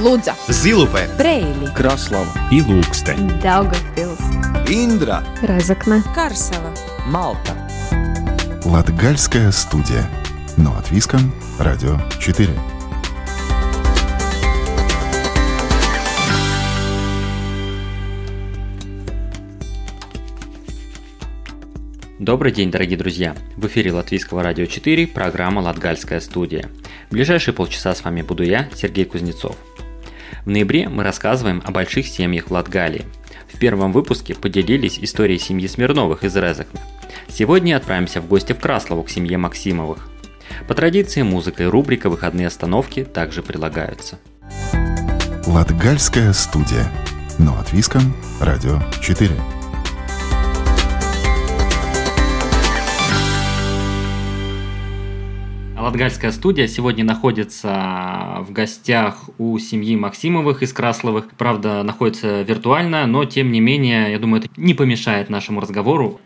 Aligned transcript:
Лудза, 0.00 0.34
Зилупе, 0.48 1.10
Брейли, 1.18 1.66
Краслава 1.76 2.32
и 2.50 2.62
Лукстē. 2.62 3.16
Daugavpils, 3.42 4.18
Индра, 4.66 5.22
Разокна, 5.42 6.02
Карсела. 6.14 6.72
Малта. 7.04 7.52
Латгальская 8.64 9.52
студия. 9.52 10.08
Но 10.56 10.74
от 10.74 10.90
Виска, 10.90 11.18
Радио 11.58 11.98
4. 12.18 12.48
Добрый 22.18 22.52
день, 22.52 22.70
дорогие 22.70 22.96
друзья! 22.96 23.34
В 23.56 23.66
эфире 23.66 23.92
Латвийского 23.92 24.42
радио 24.42 24.64
4, 24.64 25.06
программа 25.08 25.60
«Латгальская 25.60 26.20
студия». 26.20 26.70
В 27.10 27.12
ближайшие 27.12 27.52
полчаса 27.52 27.94
с 27.94 28.02
вами 28.02 28.22
буду 28.22 28.44
я, 28.44 28.68
Сергей 28.74 29.04
Кузнецов. 29.04 29.56
В 30.44 30.48
ноябре 30.48 30.88
мы 30.88 31.02
рассказываем 31.02 31.62
о 31.64 31.70
больших 31.70 32.06
семьях 32.06 32.46
в 32.48 32.52
Латгалии. 32.52 33.04
В 33.52 33.58
первом 33.58 33.92
выпуске 33.92 34.34
поделились 34.34 34.98
историей 34.98 35.38
семьи 35.38 35.66
Смирновых 35.66 36.24
из 36.24 36.34
Резакна. 36.34 36.80
Сегодня 37.28 37.76
отправимся 37.76 38.20
в 38.20 38.26
гости 38.26 38.52
в 38.52 38.58
Краслову 38.58 39.02
к 39.02 39.10
семье 39.10 39.36
Максимовых. 39.38 40.08
По 40.66 40.74
традиции 40.74 41.22
музыка 41.22 41.64
и 41.64 41.66
рубрика 41.66 42.08
«Выходные 42.08 42.46
остановки» 42.46 43.04
также 43.04 43.42
прилагаются. 43.42 44.18
Латгальская 45.46 46.32
студия. 46.32 46.90
Но 47.38 47.58
от 47.58 47.72
Виска, 47.72 48.00
Радио 48.40 48.80
4. 49.02 49.59
Латгальская 55.90 56.30
студия 56.30 56.68
сегодня 56.68 57.04
находится 57.04 58.44
в 58.46 58.52
гостях 58.52 59.28
у 59.38 59.58
семьи 59.58 59.96
Максимовых 59.96 60.62
из 60.62 60.72
Красловых. 60.72 61.24
Правда, 61.36 61.82
находится 61.82 62.42
виртуально, 62.42 63.06
но 63.06 63.24
тем 63.24 63.50
не 63.50 63.58
менее, 63.58 64.12
я 64.12 64.20
думаю, 64.20 64.44
это 64.44 64.52
не 64.56 64.74
помешает 64.74 65.30
нашему 65.30 65.60
разговору. 65.60 66.20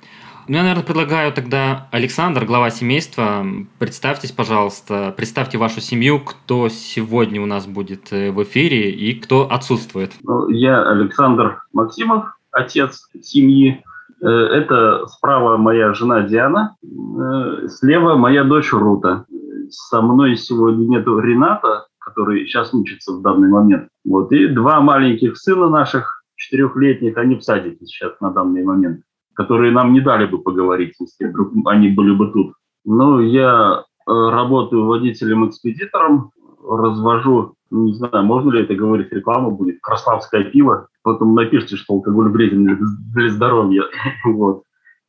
Ну, 0.48 0.56
я, 0.56 0.64
наверное, 0.64 0.84
предлагаю 0.84 1.32
тогда 1.32 1.88
Александр, 1.92 2.44
глава 2.44 2.68
семейства. 2.68 3.46
Представьтесь, 3.78 4.32
пожалуйста, 4.32 5.14
представьте 5.16 5.56
вашу 5.56 5.80
семью, 5.80 6.20
кто 6.20 6.68
сегодня 6.68 7.40
у 7.40 7.46
нас 7.46 7.66
будет 7.66 8.12
э, 8.12 8.32
в 8.32 8.42
эфире 8.42 8.90
и 8.90 9.18
кто 9.18 9.50
отсутствует. 9.50 10.12
Ну, 10.24 10.46
Я 10.50 10.82
Александр 10.82 11.62
Максимов, 11.72 12.36
отец 12.50 13.08
семьи. 13.22 13.82
Э, 14.20 14.26
Это 14.26 15.06
справа 15.06 15.56
моя 15.56 15.94
жена 15.94 16.20
Диана, 16.20 16.76
э, 16.82 17.68
слева 17.68 18.16
моя 18.16 18.44
дочь 18.44 18.70
Рута. 18.74 19.24
Со 19.70 20.02
мной 20.02 20.36
сегодня 20.36 20.86
нету 20.86 21.18
Рената, 21.18 21.86
который 21.98 22.46
сейчас 22.46 22.72
учится 22.74 23.12
в 23.12 23.22
данный 23.22 23.48
момент. 23.48 23.88
Вот. 24.04 24.32
И 24.32 24.48
два 24.48 24.80
маленьких 24.80 25.36
сына 25.36 25.68
наших, 25.68 26.24
четырехлетних, 26.36 27.16
они 27.16 27.36
в 27.36 27.42
садике 27.42 27.86
сейчас 27.86 28.20
на 28.20 28.30
данный 28.30 28.64
момент, 28.64 29.00
которые 29.34 29.72
нам 29.72 29.92
не 29.92 30.00
дали 30.00 30.26
бы 30.26 30.38
поговорить, 30.38 30.94
если 30.98 31.26
вдруг 31.26 31.52
они 31.66 31.88
были 31.88 32.14
бы 32.14 32.30
тут. 32.32 32.54
Ну, 32.84 33.20
я 33.20 33.84
э, 34.06 34.10
работаю 34.10 34.84
водителем-экспедитором, 34.84 36.32
развожу, 36.68 37.54
не 37.70 37.94
знаю, 37.94 38.24
можно 38.24 38.50
ли 38.50 38.62
это 38.62 38.74
говорить, 38.74 39.12
реклама 39.12 39.50
будет, 39.50 39.78
краславское 39.80 40.44
пиво. 40.44 40.88
Потом 41.02 41.34
напишите, 41.34 41.76
что 41.76 41.94
алкоголь 41.94 42.30
вреден 42.30 42.78
для 43.14 43.30
здоровья. 43.30 43.84
Вот. 44.24 44.64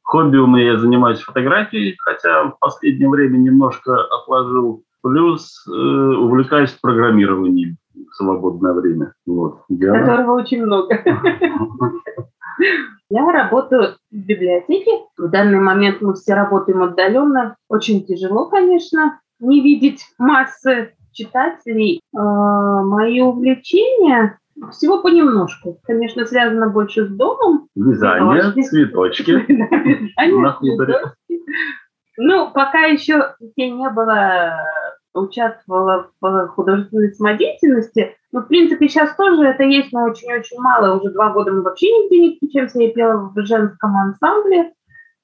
Хобби 0.05 0.37
у 0.37 0.45
меня 0.45 0.73
я 0.73 0.77
занимаюсь 0.77 1.19
фотографией, 1.19 1.95
хотя 1.97 2.43
в 2.45 2.59
последнее 2.59 3.09
время 3.09 3.37
немножко 3.37 4.03
отложил. 4.03 4.83
Плюс 5.01 5.65
э, 5.67 5.71
увлекаюсь 5.71 6.71
программированием 6.79 7.77
в 7.93 8.15
свободное 8.15 8.73
время. 8.73 9.13
Вот. 9.25 9.63
Диана? 9.67 9.99
которого 9.99 10.39
очень 10.39 10.63
много. 10.63 10.95
Я 13.09 13.31
работаю 13.31 13.95
в 14.11 14.15
библиотеке. 14.15 14.91
В 15.17 15.27
данный 15.29 15.59
момент 15.59 16.01
мы 16.01 16.13
все 16.13 16.35
работаем 16.35 16.83
отдаленно. 16.83 17.55
Очень 17.67 18.05
тяжело, 18.05 18.47
конечно, 18.47 19.19
не 19.39 19.61
видеть 19.61 20.05
массы 20.19 20.93
читателей. 21.13 21.99
Э, 22.15 22.19
Мои 22.19 23.21
увлечения 23.21 24.37
всего 24.71 25.01
понемножку. 25.01 25.79
Конечно, 25.83 26.25
связано 26.25 26.69
больше 26.69 27.05
с 27.05 27.09
домом. 27.09 27.67
Вязание, 27.75 28.51
Цветочки. 28.63 29.23
цветочки. 29.23 29.31
Да, 29.57 29.77
вязание, 29.77 30.41
На 30.41 30.51
хуторе. 30.53 30.93
цветочки. 30.93 31.45
Ну, 32.17 32.51
пока 32.53 32.79
еще 32.85 33.35
детей 33.41 33.71
не 33.71 33.89
было, 33.89 34.53
участвовала 35.13 36.09
в 36.21 36.47
художественной 36.47 37.11
самодеятельности. 37.13 38.15
Ну, 38.31 38.41
в 38.41 38.47
принципе, 38.47 38.87
сейчас 38.87 39.15
тоже 39.15 39.43
это 39.43 39.63
есть, 39.63 39.91
но 39.91 40.03
очень-очень 40.05 40.59
мало. 40.61 40.97
Уже 40.97 41.11
два 41.11 41.31
года 41.31 41.51
мы 41.51 41.61
вообще 41.61 41.87
нигде 41.87 42.19
не 42.19 42.33
встречаемся. 42.33 42.79
Я 42.81 42.93
пела 42.93 43.31
в 43.33 43.45
женском 43.45 43.95
ансамбле 43.97 44.71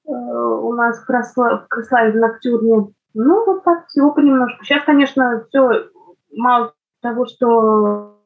э, 0.06 0.10
у 0.10 0.72
нас 0.74 1.02
в, 1.02 1.06
Красла- 1.10 1.64
в 1.64 1.68
Краславе 1.68 2.12
в 2.12 2.16
Ноктюрне. 2.16 2.88
Ну, 3.14 3.44
вот 3.46 3.64
так, 3.64 3.86
всего 3.88 4.12
понемножку. 4.12 4.64
Сейчас, 4.64 4.82
конечно, 4.84 5.44
все 5.48 5.86
мало 6.34 6.72
того, 7.02 7.26
что 7.26 8.18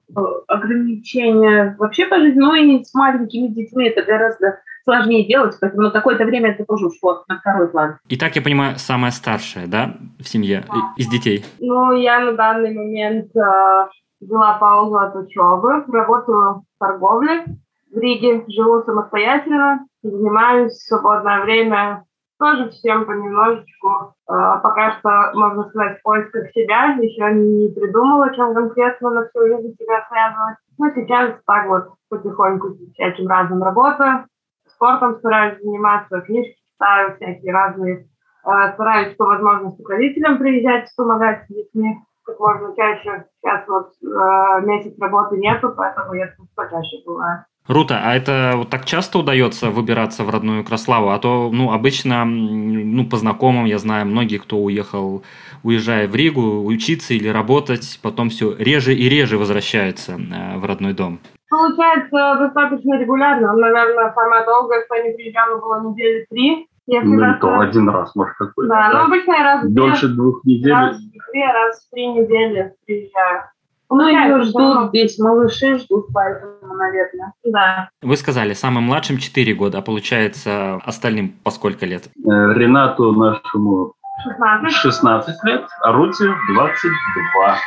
ограничения 0.46 1.74
вообще 1.78 2.06
по 2.06 2.18
жизни, 2.18 2.38
но 2.40 2.54
и 2.54 2.84
с 2.84 2.94
маленькими 2.94 3.48
детьми 3.48 3.88
это 3.88 4.02
гораздо 4.02 4.60
сложнее 4.84 5.26
делать, 5.26 5.56
поэтому 5.60 5.82
на 5.82 5.90
какое-то 5.90 6.24
время 6.24 6.50
это 6.52 6.64
тоже 6.64 6.86
ушло 6.86 7.24
на 7.28 7.38
второй 7.40 7.68
план. 7.68 7.98
Итак, 8.08 8.36
я 8.36 8.42
понимаю, 8.42 8.76
самая 8.78 9.10
старшая, 9.10 9.66
да, 9.66 9.96
в 10.18 10.28
семье 10.28 10.64
и- 10.96 11.00
из 11.02 11.08
детей? 11.08 11.44
Ну, 11.60 11.92
я 11.92 12.20
на 12.20 12.32
данный 12.32 12.72
момент 12.72 13.34
э, 13.34 13.88
взяла 14.20 14.58
паузу 14.58 14.96
от 14.98 15.16
учебы, 15.16 15.84
работаю 15.92 16.62
в 16.62 16.64
торговле 16.78 17.44
в 17.92 17.98
Риге, 17.98 18.44
живу 18.48 18.82
самостоятельно, 18.84 19.86
занимаюсь 20.02 20.72
в 20.72 20.86
свободное 20.86 21.42
время 21.42 22.04
тоже 22.38 22.70
всем 22.70 23.06
понемножечку. 23.06 24.14
Э, 24.28 24.60
пока 24.62 24.98
что, 24.98 25.32
можно 25.34 25.68
сказать, 25.68 25.98
в 25.98 26.02
поисках 26.02 26.50
себя, 26.50 26.96
еще 27.00 27.32
не 27.32 27.68
придумала, 27.74 28.34
чем 28.34 28.54
конкретно 28.54 29.10
на 29.10 29.28
всю 29.28 29.46
жизнь 29.46 29.76
себя 29.78 30.06
связывать. 30.08 30.56
Но 30.78 30.90
сейчас 30.90 31.34
так 31.46 31.66
вот 31.68 31.88
потихоньку 32.10 32.76
всяким 32.94 33.28
разным 33.28 33.62
работаю, 33.62 34.26
спортом 34.68 35.16
стараюсь 35.18 35.60
заниматься, 35.62 36.20
книжки 36.20 36.56
читаю, 36.72 37.16
всякие 37.16 37.52
разные 37.52 38.06
Э, 38.46 38.72
Стараюсь 38.74 39.16
по 39.16 39.24
возможности 39.24 39.82
к 39.82 39.88
родителям 39.90 40.38
приезжать, 40.38 40.88
помогать 40.96 41.44
с 41.44 41.48
детьми 41.48 41.98
как 42.24 42.38
можно 42.38 42.74
чаще. 42.76 43.24
Сейчас 43.40 43.66
вот 43.66 43.90
э, 44.02 44.66
месяц 44.66 44.96
работы 45.00 45.36
нету, 45.36 45.74
поэтому 45.76 46.14
я 46.14 46.28
тут 46.36 46.48
почаще 46.54 47.02
бываю. 47.04 47.44
Рута, 47.68 48.00
а 48.04 48.14
это 48.14 48.52
вот 48.56 48.70
так 48.70 48.84
часто 48.84 49.18
удается 49.18 49.70
выбираться 49.70 50.22
в 50.22 50.30
родную 50.30 50.62
Краславу? 50.64 51.10
А 51.10 51.18
то, 51.18 51.50
ну, 51.52 51.72
обычно, 51.72 52.24
ну, 52.24 53.04
по 53.06 53.16
знакомым, 53.16 53.64
я 53.64 53.78
знаю, 53.78 54.06
многие, 54.06 54.38
кто 54.38 54.56
уехал, 54.58 55.24
уезжая 55.64 56.06
в 56.06 56.14
Ригу, 56.14 56.64
учиться 56.64 57.14
или 57.14 57.26
работать, 57.28 57.98
потом 58.02 58.28
все 58.30 58.54
реже 58.56 58.94
и 58.94 59.08
реже 59.08 59.36
возвращаются 59.36 60.12
э, 60.12 60.58
в 60.58 60.64
родной 60.64 60.92
дом. 60.92 61.18
Получается 61.50 62.36
достаточно 62.38 62.98
регулярно. 62.98 63.52
Наверное, 63.54 64.12
самое 64.14 64.44
долгое, 64.44 64.84
что 64.84 64.94
я 64.96 65.02
не 65.08 65.14
приезжала, 65.16 65.60
было 65.60 65.90
недели 65.90 66.26
три. 66.30 66.68
Если 66.88 67.04
Ну, 67.04 67.18
раз- 67.20 67.40
то 67.40 67.58
один 67.58 67.88
раз, 67.88 68.14
может, 68.14 68.36
какой-то. 68.36 68.68
Да, 68.68 68.86
ну 68.88 68.92
да. 68.94 69.04
обычно 69.06 69.32
я 69.32 69.42
раз 69.42 69.64
в 69.64 69.66
две, 69.66 69.74
Дольше 69.74 70.06
двух 70.08 70.44
недель. 70.44 70.72
раз 70.72 70.96
в 70.98 71.10
две, 71.32 71.46
раз 71.52 71.84
в 71.84 71.90
три 71.90 72.06
недели 72.06 72.72
приезжаю. 72.86 73.42
Ну, 73.88 74.08
ее 74.08 74.42
ждут 74.42 74.88
здесь, 74.88 75.18
малыши 75.18 75.78
ждут, 75.78 76.06
поэтому, 76.12 76.74
наверное. 76.74 77.32
Да. 77.44 77.90
Вы 78.02 78.16
сказали, 78.16 78.52
самым 78.52 78.84
младшим 78.84 79.18
4 79.18 79.54
года, 79.54 79.78
а 79.78 79.82
получается 79.82 80.76
остальным 80.84 81.30
по 81.44 81.50
сколько 81.50 81.86
лет? 81.86 82.08
Э, 82.24 82.52
Ренату 82.54 83.12
нашему 83.12 83.94
16. 84.24 84.72
16 84.72 85.44
лет, 85.44 85.66
а 85.82 85.92
Руте 85.92 86.34
22. 86.52 87.58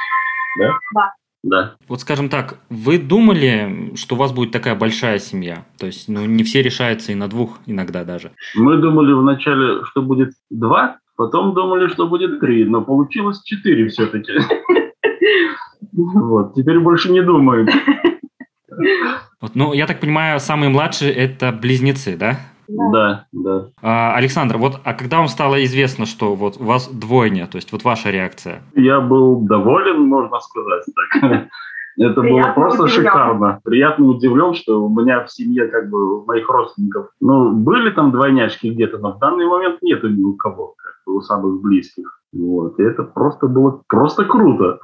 Да? 0.59 0.73
Да. 0.93 1.13
Да. 1.41 1.75
Вот 1.87 2.01
скажем 2.01 2.27
так, 2.27 2.57
вы 2.69 2.97
думали, 2.97 3.93
что 3.95 4.15
у 4.15 4.17
вас 4.17 4.33
будет 4.33 4.51
такая 4.51 4.75
большая 4.75 5.19
семья? 5.19 5.65
То 5.77 5.85
есть, 5.85 6.09
ну, 6.09 6.25
не 6.25 6.43
все 6.43 6.61
решаются 6.61 7.13
и 7.13 7.15
на 7.15 7.29
двух 7.29 7.59
иногда 7.65 8.03
даже. 8.03 8.31
Мы 8.55 8.77
думали 8.77 9.13
вначале, 9.13 9.85
что 9.85 10.01
будет 10.01 10.33
два, 10.49 10.97
потом 11.15 11.53
думали, 11.53 11.87
что 11.87 12.07
будет 12.07 12.41
три, 12.41 12.65
но 12.65 12.81
получилось 12.81 13.41
четыре 13.43 13.87
все-таки. 13.87 14.33
Вот, 15.93 16.53
теперь 16.55 16.79
больше 16.79 17.11
не 17.11 17.21
думаем. 17.21 17.67
Вот, 19.41 19.51
ну, 19.55 19.73
я 19.73 19.87
так 19.87 19.99
понимаю, 19.99 20.39
самые 20.39 20.69
младшие– 20.69 21.11
это 21.13 21.51
близнецы, 21.51 22.17
да? 22.17 22.39
Да, 22.67 23.25
да. 23.31 23.69
А, 23.81 24.15
Александр, 24.15 24.57
вот, 24.57 24.79
а 24.83 24.93
когда 24.93 25.17
вам 25.17 25.27
стало 25.27 25.63
известно, 25.65 26.05
что 26.05 26.35
вот 26.35 26.57
у 26.59 26.65
вас 26.65 26.87
двойня, 26.87 27.47
то 27.47 27.55
есть 27.55 27.71
вот 27.71 27.83
ваша 27.83 28.11
реакция? 28.11 28.61
Я 28.75 29.01
был 29.01 29.41
доволен, 29.41 30.01
можно 30.01 30.39
сказать 30.39 30.83
так. 30.95 31.47
Это 31.97 32.21
было 32.21 32.53
просто 32.53 32.83
удивлен. 32.83 33.05
шикарно. 33.05 33.59
Приятно 33.63 34.05
удивлен, 34.05 34.53
что 34.53 34.85
у 34.85 34.89
меня 34.89 35.25
в 35.25 35.31
семье, 35.31 35.67
как 35.67 35.89
бы, 35.89 36.21
у 36.21 36.25
моих 36.25 36.47
родственников, 36.47 37.09
ну, 37.19 37.51
были 37.51 37.89
там 37.89 38.11
двойняшки 38.11 38.67
где-то, 38.67 38.99
но 38.99 39.13
в 39.13 39.19
данный 39.19 39.47
момент 39.47 39.81
нету 39.81 40.07
ни 40.07 40.23
у 40.23 40.33
кого, 40.35 40.75
как 40.77 40.93
бы, 41.05 41.17
у 41.17 41.21
самых 41.21 41.61
близких. 41.61 42.18
Вот. 42.31 42.79
И 42.79 42.83
это 42.83 43.03
просто 43.03 43.47
было 43.47 43.81
просто 43.87 44.23
круто. 44.25 44.79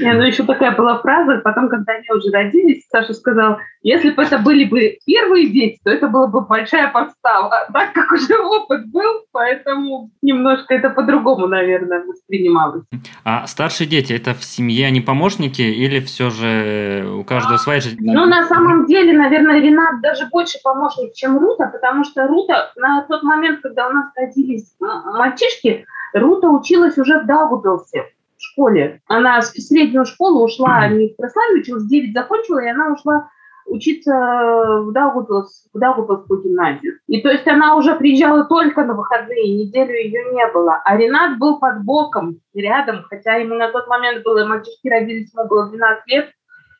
Не, 0.00 0.12
ну 0.12 0.22
еще 0.22 0.42
такая 0.42 0.76
была 0.76 0.98
фраза, 0.98 1.40
потом, 1.44 1.68
когда 1.68 1.92
они 1.92 2.06
уже 2.12 2.30
родились, 2.32 2.84
Саша 2.90 3.14
сказал, 3.14 3.58
если 3.82 4.10
бы 4.10 4.22
это 4.22 4.38
были 4.38 4.64
бы 4.64 4.98
первые 5.06 5.50
дети, 5.50 5.78
то 5.84 5.90
это 5.90 6.08
была 6.08 6.26
бы 6.26 6.40
большая 6.40 6.90
подстава. 6.90 7.48
А 7.68 7.72
так 7.72 7.92
как 7.92 8.10
уже 8.10 8.36
опыт 8.38 8.90
был, 8.90 9.24
поэтому 9.30 10.10
немножко 10.20 10.74
это 10.74 10.90
по-другому, 10.90 11.46
наверное, 11.46 12.02
воспринималось. 12.04 12.84
А 13.24 13.46
старшие 13.46 13.86
дети, 13.86 14.12
это 14.12 14.34
в 14.34 14.42
семье 14.42 14.86
они 14.86 15.00
помощники 15.00 15.62
или 15.62 16.00
все 16.00 16.30
же 16.30 17.08
у 17.20 17.24
каждого 17.24 17.58
своя 17.58 17.80
жизнь? 17.80 17.98
Ну, 18.00 18.26
на 18.26 18.46
самом 18.46 18.86
деле, 18.86 19.16
наверное, 19.16 19.60
Ренат 19.60 20.00
даже 20.00 20.26
больше 20.26 20.58
помощник, 20.64 21.12
чем 21.14 21.38
Рута, 21.38 21.70
потому 21.72 22.04
что 22.04 22.26
Рута 22.26 22.72
на 22.76 23.02
тот 23.02 23.22
момент, 23.22 23.60
когда 23.62 23.88
у 23.88 23.92
нас 23.92 24.06
родились 24.16 24.74
мальчишки, 24.80 25.86
Рута 26.14 26.48
училась 26.48 26.96
уже 26.96 27.20
в 27.20 27.26
Даугавпилсе 27.26 28.04
в 28.36 28.42
школе. 28.42 29.02
Она 29.06 29.40
в 29.40 29.44
среднюю 29.44 30.06
школу 30.06 30.44
ушла, 30.44 30.86
не 30.88 31.08
в 31.08 31.16
Краславе 31.16 31.60
училась, 31.60 31.86
9 31.86 32.14
закончила, 32.14 32.60
и 32.60 32.68
она 32.68 32.92
ушла 32.92 33.28
учиться 33.66 34.12
в, 34.12 34.92
Даугавпилс, 34.92 35.68
в 35.72 35.78
Даугавпилскую 35.78 36.42
гимназию. 36.42 36.98
И 37.08 37.20
то 37.20 37.30
есть 37.30 37.46
она 37.48 37.76
уже 37.76 37.94
приезжала 37.96 38.44
только 38.44 38.84
на 38.84 38.94
выходные, 38.94 39.64
неделю 39.64 39.92
ее 39.94 40.32
не 40.32 40.46
было. 40.52 40.80
А 40.84 40.96
Ренат 40.96 41.38
был 41.38 41.58
под 41.58 41.82
боком, 41.84 42.40
рядом, 42.54 43.04
хотя 43.08 43.34
ему 43.34 43.54
на 43.54 43.70
тот 43.70 43.88
момент 43.88 44.22
было, 44.22 44.44
мальчишки 44.46 44.88
родились, 44.88 45.32
ему 45.34 45.48
было 45.48 45.68
12 45.68 46.06
лет, 46.06 46.30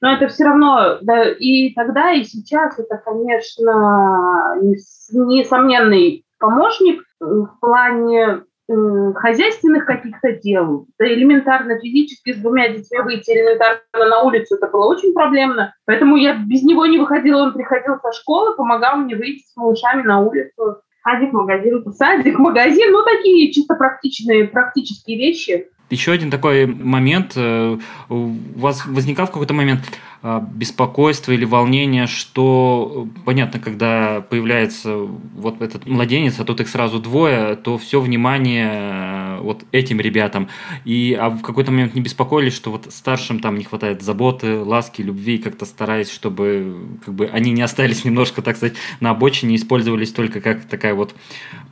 но 0.00 0.12
это 0.12 0.28
все 0.28 0.44
равно, 0.44 0.98
да, 1.00 1.30
и 1.30 1.72
тогда, 1.72 2.12
и 2.12 2.24
сейчас 2.24 2.78
это, 2.78 2.98
конечно, 2.98 4.54
несомненный 4.60 6.26
помощник 6.38 7.02
в 7.20 7.48
плане 7.60 8.42
хозяйственных 8.66 9.84
каких-то 9.84 10.32
дел, 10.32 10.86
да 10.98 11.06
элементарно 11.06 11.78
физически 11.78 12.32
с 12.32 12.36
двумя 12.36 12.68
детьми 12.68 12.98
выйти 13.00 13.30
элементарно 13.30 14.08
на 14.08 14.22
улицу, 14.22 14.56
это 14.56 14.68
было 14.68 14.86
очень 14.86 15.12
проблемно. 15.12 15.74
Поэтому 15.84 16.16
я 16.16 16.34
без 16.34 16.62
него 16.62 16.86
не 16.86 16.98
выходила, 16.98 17.42
он 17.42 17.52
приходил 17.52 17.96
со 18.00 18.12
школы, 18.12 18.56
помогал 18.56 18.96
мне 18.96 19.16
выйти 19.16 19.44
с 19.46 19.56
малышами 19.56 20.02
на 20.02 20.20
улицу. 20.20 20.78
Садик, 21.02 21.34
магазин. 21.34 21.84
Садик, 21.92 22.38
магазин, 22.38 22.90
ну 22.90 23.04
такие 23.04 23.52
чисто 23.52 23.74
практичные, 23.74 24.48
практические 24.48 25.18
вещи. 25.18 25.68
Еще 25.90 26.12
один 26.12 26.30
такой 26.30 26.66
момент. 26.66 27.32
Э, 27.36 27.78
у 28.08 28.32
вас 28.56 28.86
возникал 28.86 29.26
в 29.26 29.30
какой-то 29.30 29.54
момент 29.54 29.82
а, 30.26 30.40
беспокойство 30.40 31.32
или 31.32 31.44
волнение, 31.44 32.06
что, 32.06 33.06
э, 33.14 33.20
понятно, 33.26 33.60
когда 33.60 34.22
появляется 34.22 34.96
вот 34.96 35.60
этот 35.60 35.84
младенец, 35.84 36.40
а 36.40 36.44
тут 36.44 36.62
их 36.62 36.68
сразу 36.68 36.98
двое, 36.98 37.56
то 37.56 37.76
все 37.76 38.00
внимание 38.00 38.70
э, 38.72 39.40
вот 39.42 39.66
этим 39.70 40.00
ребятам. 40.00 40.48
И 40.86 41.12
а 41.12 41.28
в 41.28 41.42
какой-то 41.42 41.72
момент 41.72 41.94
не 41.94 42.00
беспокоились, 42.00 42.54
что 42.54 42.70
вот 42.70 42.86
старшим 42.88 43.38
там 43.38 43.58
не 43.58 43.64
хватает 43.64 44.00
заботы, 44.00 44.60
ласки, 44.60 45.02
любви, 45.02 45.36
как-то 45.36 45.66
стараясь, 45.66 46.10
чтобы 46.10 46.74
как 47.04 47.12
бы 47.12 47.26
они 47.26 47.52
не 47.52 47.60
остались 47.60 48.06
немножко, 48.06 48.40
так 48.40 48.56
сказать, 48.56 48.78
на 49.00 49.10
обочине, 49.10 49.56
использовались 49.56 50.14
только 50.14 50.40
как 50.40 50.64
такая 50.64 50.94
вот 50.94 51.14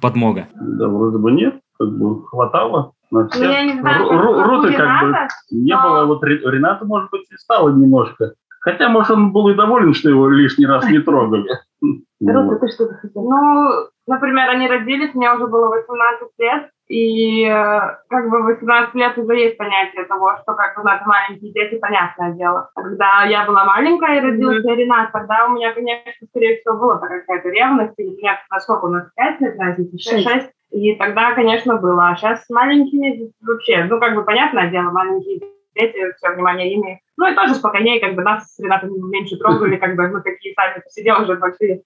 подмога. 0.02 0.48
Да, 0.60 0.88
вроде 0.88 1.16
бы 1.16 1.32
нет, 1.32 1.54
как 1.78 1.88
бы 1.96 2.22
хватало. 2.26 2.92
Но 3.12 3.28
все... 3.28 3.44
Ну, 3.44 3.50
я 3.50 3.64
не 3.64 3.78
знаю, 3.78 4.08
Руты 4.10 4.72
как 4.72 5.02
бы 5.02 5.16
не 5.50 5.74
но... 5.74 5.82
было. 5.82 6.04
Вот 6.06 6.24
Рената, 6.24 6.84
может 6.86 7.10
быть, 7.10 7.30
и 7.30 7.36
стало 7.36 7.68
немножко. 7.68 8.32
Хотя, 8.60 8.88
может, 8.88 9.10
он 9.10 9.32
был 9.32 9.48
и 9.50 9.54
доволен, 9.54 9.92
что 9.92 10.08
его 10.08 10.28
лишний 10.30 10.66
раз 10.66 10.88
не 10.88 10.98
трогали. 10.98 11.46
Рута, 12.20 12.56
ты 12.60 12.72
что 12.72 12.88
хотела? 12.88 13.22
Ну, 13.22 13.70
например, 14.06 14.48
они 14.48 14.66
родились, 14.66 15.14
мне 15.14 15.30
уже 15.30 15.46
было 15.46 15.68
18 15.68 16.28
лет, 16.38 16.70
и 16.88 17.44
э, 17.44 17.80
как 18.08 18.30
бы 18.30 18.42
18 18.44 18.94
лет 18.94 19.18
уже 19.18 19.34
есть 19.34 19.58
понятие 19.58 20.04
того, 20.04 20.36
что 20.40 20.54
как 20.54 20.76
бы 20.76 20.84
надо 20.84 21.04
маленькие 21.04 21.52
дети, 21.52 21.80
понятное 21.80 22.32
дело. 22.34 22.70
Когда 22.74 23.24
я 23.24 23.44
была 23.44 23.64
маленькая 23.64 24.18
и 24.18 24.20
родился 24.20 24.68
mm-hmm. 24.68 24.76
Ренат, 24.76 25.12
тогда 25.12 25.46
у 25.46 25.50
меня, 25.50 25.72
конечно, 25.74 26.26
скорее 26.30 26.58
всего, 26.58 26.78
была 26.78 26.98
какая-то 26.98 27.48
ревность, 27.48 27.94
или 27.98 28.16
нет, 28.22 28.38
насколько 28.50 28.84
у 28.84 28.90
нас 28.90 29.08
5 29.16 29.40
лет 29.40 29.58
разницы, 29.58 29.98
6. 29.98 30.52
И 30.72 30.94
тогда, 30.94 31.34
конечно, 31.34 31.76
было. 31.76 32.08
А 32.08 32.16
сейчас 32.16 32.44
с 32.44 32.50
маленькими 32.50 33.30
вообще, 33.42 33.84
ну, 33.84 34.00
как 34.00 34.14
бы, 34.14 34.24
понятное 34.24 34.70
дело, 34.70 34.90
маленькие 34.90 35.40
дети, 35.74 36.12
все 36.16 36.34
внимание 36.34 36.72
ими. 36.72 37.00
Ну, 37.16 37.30
и 37.30 37.34
тоже 37.34 37.54
спокойнее, 37.54 38.00
как 38.00 38.14
бы 38.14 38.22
нас 38.22 38.54
с 38.54 38.58
Ренатом 38.58 38.90
меньше 39.10 39.36
трогали, 39.36 39.76
как 39.76 39.96
бы 39.96 40.08
мы 40.08 40.22
такие 40.22 40.54
сами 40.54 40.82
посидел 40.82 41.22
уже 41.22 41.36
большие. 41.36 41.82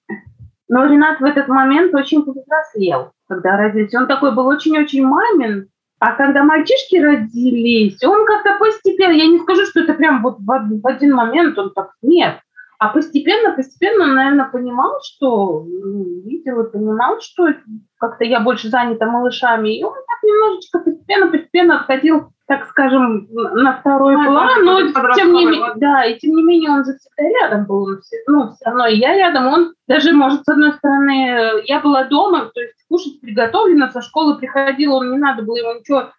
Но 0.68 0.86
Ренат 0.86 1.20
в 1.20 1.24
этот 1.24 1.48
момент 1.48 1.94
очень 1.94 2.24
повзрослел, 2.24 3.12
когда 3.28 3.56
родился. 3.56 3.98
Он 3.98 4.06
такой 4.06 4.34
был 4.34 4.46
очень-очень 4.46 5.04
мамин, 5.04 5.68
а 5.98 6.12
когда 6.12 6.44
мальчишки 6.44 6.96
родились, 6.96 8.02
он 8.04 8.26
как-то 8.26 8.56
постепенно, 8.58 9.12
я 9.12 9.26
не 9.26 9.38
скажу, 9.40 9.64
что 9.66 9.80
это 9.80 9.94
прям 9.94 10.22
вот 10.22 10.36
в 10.38 10.86
один 10.86 11.14
момент 11.14 11.58
он 11.58 11.72
так, 11.72 11.92
нет, 12.02 12.38
а 12.78 12.88
постепенно, 12.88 13.54
постепенно 13.54 14.04
он, 14.04 14.14
наверное, 14.14 14.50
понимал, 14.50 15.00
что 15.02 15.64
ну, 15.64 16.04
видел 16.24 16.60
и 16.60 16.70
понимал, 16.70 17.20
что 17.20 17.48
как-то 17.98 18.24
я 18.24 18.40
больше 18.40 18.68
занята 18.68 19.06
малышами. 19.06 19.78
И 19.78 19.82
он 19.82 19.94
так 19.94 20.22
немножечко 20.22 20.78
постепенно, 20.80 21.28
постепенно 21.28 21.80
отходил, 21.80 22.32
так 22.46 22.66
скажем, 22.66 23.28
на 23.30 23.78
второй 23.78 24.16
ну, 24.16 24.24
план. 24.24 24.64
Но 24.64 24.80
тем 25.14 25.32
не 25.32 25.46
менее, 25.46 25.72
да, 25.76 26.04
и 26.04 26.18
тем 26.18 26.36
не 26.36 26.42
менее 26.42 26.70
он 26.70 26.84
же 26.84 26.92
всегда 26.98 27.28
рядом 27.40 27.66
был. 27.66 27.84
Он 27.84 28.00
все, 28.02 28.16
ну, 28.26 28.52
все 28.52 28.64
равно 28.66 28.86
и 28.86 28.96
я 28.96 29.16
рядом. 29.16 29.46
Он 29.46 29.74
даже, 29.88 30.12
может, 30.12 30.44
с 30.44 30.48
одной 30.48 30.72
стороны, 30.74 31.62
я 31.64 31.80
была 31.80 32.04
дома, 32.04 32.50
то 32.52 32.60
есть 32.60 32.74
кушать 32.88 33.20
приготовлено, 33.22 33.88
со 33.88 34.02
школы 34.02 34.36
приходила, 34.36 34.96
он 34.96 35.12
не 35.12 35.18
надо 35.18 35.42
было 35.42 35.56
ему 35.56 35.78
ничего 35.78 36.10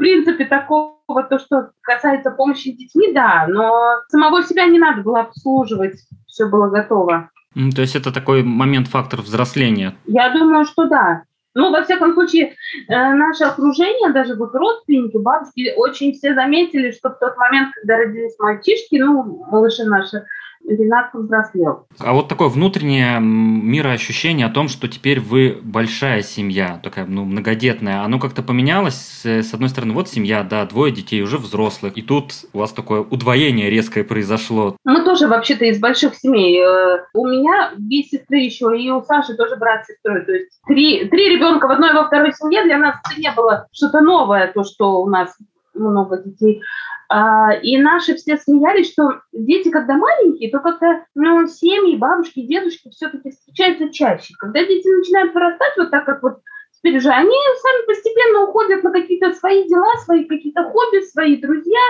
принципе, 0.00 0.46
такого, 0.46 1.22
то, 1.28 1.38
что 1.38 1.70
касается 1.82 2.30
помощи 2.30 2.70
с 2.72 2.76
детьми, 2.76 3.12
да, 3.12 3.46
но 3.48 4.00
самого 4.08 4.42
себя 4.42 4.66
не 4.66 4.78
надо 4.78 5.02
было 5.02 5.20
обслуживать, 5.20 5.96
все 6.26 6.46
было 6.46 6.68
готово. 6.68 7.30
То 7.74 7.82
есть 7.82 7.96
это 7.96 8.12
такой 8.12 8.42
момент, 8.42 8.88
фактор 8.88 9.20
взросления? 9.20 9.94
Я 10.06 10.32
думаю, 10.32 10.64
что 10.64 10.86
да. 10.86 11.24
Ну, 11.54 11.72
во 11.72 11.82
всяком 11.82 12.14
случае, 12.14 12.54
э, 12.88 13.12
наше 13.12 13.44
окружение, 13.44 14.12
даже 14.12 14.36
вот 14.36 14.54
родственники, 14.54 15.16
бабушки, 15.16 15.72
очень 15.76 16.12
все 16.12 16.34
заметили, 16.34 16.92
что 16.92 17.10
в 17.10 17.18
тот 17.18 17.36
момент, 17.36 17.74
когда 17.74 17.96
родились 17.98 18.38
мальчишки, 18.38 18.96
ну, 18.96 19.44
малыши 19.50 19.82
наши, 19.84 20.24
Ренат 20.66 21.12
повзрослел. 21.12 21.86
А 21.98 22.12
вот 22.12 22.28
такое 22.28 22.48
внутреннее 22.48 23.18
мироощущение 23.20 24.46
о 24.46 24.50
том, 24.50 24.68
что 24.68 24.88
теперь 24.88 25.20
вы 25.20 25.58
большая 25.62 26.22
семья, 26.22 26.80
такая 26.82 27.06
ну, 27.06 27.24
многодетная, 27.24 28.02
оно 28.02 28.18
как-то 28.18 28.42
поменялось? 28.42 29.22
С 29.24 29.52
одной 29.52 29.68
стороны, 29.68 29.94
вот 29.94 30.08
семья, 30.08 30.42
да, 30.42 30.64
двое 30.66 30.92
детей, 30.92 31.22
уже 31.22 31.38
взрослых, 31.38 31.96
и 31.96 32.02
тут 32.02 32.32
у 32.52 32.58
вас 32.58 32.72
такое 32.72 33.00
удвоение 33.00 33.70
резкое 33.70 34.04
произошло. 34.04 34.76
Мы 34.84 35.04
тоже 35.04 35.26
вообще-то 35.26 35.64
из 35.64 35.80
больших 35.80 36.14
семей. 36.14 36.60
Э, 36.60 37.04
у 37.14 37.26
меня 37.26 37.72
две 37.76 38.02
сестры 38.02 38.38
еще, 38.38 38.76
и 38.78 38.90
у 38.90 39.02
Саши 39.02 39.34
тоже 39.34 39.56
брат 39.56 39.84
с 39.84 39.88
сестрой. 39.88 40.24
То 40.24 40.32
есть 40.32 40.60
три, 40.66 41.08
три 41.08 41.36
ребенка 41.36 41.66
в 41.66 41.70
одной 41.70 41.90
и 41.90 41.94
во 41.94 42.06
второй 42.06 42.32
семье 42.32 42.62
для 42.64 42.78
нас 42.78 42.96
это 43.04 43.20
не 43.20 43.30
было 43.32 43.66
что-то 43.72 44.00
новое, 44.00 44.52
то, 44.52 44.64
что 44.64 45.02
у 45.02 45.08
нас 45.08 45.36
много 45.80 46.18
детей. 46.18 46.62
А, 47.08 47.54
и 47.54 47.76
наши 47.76 48.14
все 48.14 48.36
смеялись, 48.36 48.92
что 48.92 49.22
дети, 49.32 49.68
когда 49.68 49.96
маленькие, 49.96 50.50
то 50.50 50.60
как-то 50.60 51.04
ну, 51.16 51.46
семьи, 51.48 51.96
бабушки, 51.96 52.46
дедушки 52.46 52.88
все-таки 52.90 53.30
встречаются 53.30 53.90
чаще. 53.90 54.34
Когда 54.38 54.64
дети 54.64 54.86
начинают 54.86 55.34
вырастать, 55.34 55.76
вот 55.76 55.90
так 55.90 56.04
как 56.04 56.22
вот 56.22 56.38
теперь 56.72 56.98
уже, 56.98 57.10
они 57.10 57.34
сами 57.62 57.86
постепенно 57.86 58.44
уходят 58.44 58.84
на 58.84 58.92
какие-то 58.92 59.32
свои 59.32 59.68
дела, 59.68 59.92
свои 60.04 60.24
какие-то 60.24 60.62
хобби, 60.64 61.00
свои 61.00 61.36
друзья. 61.36 61.80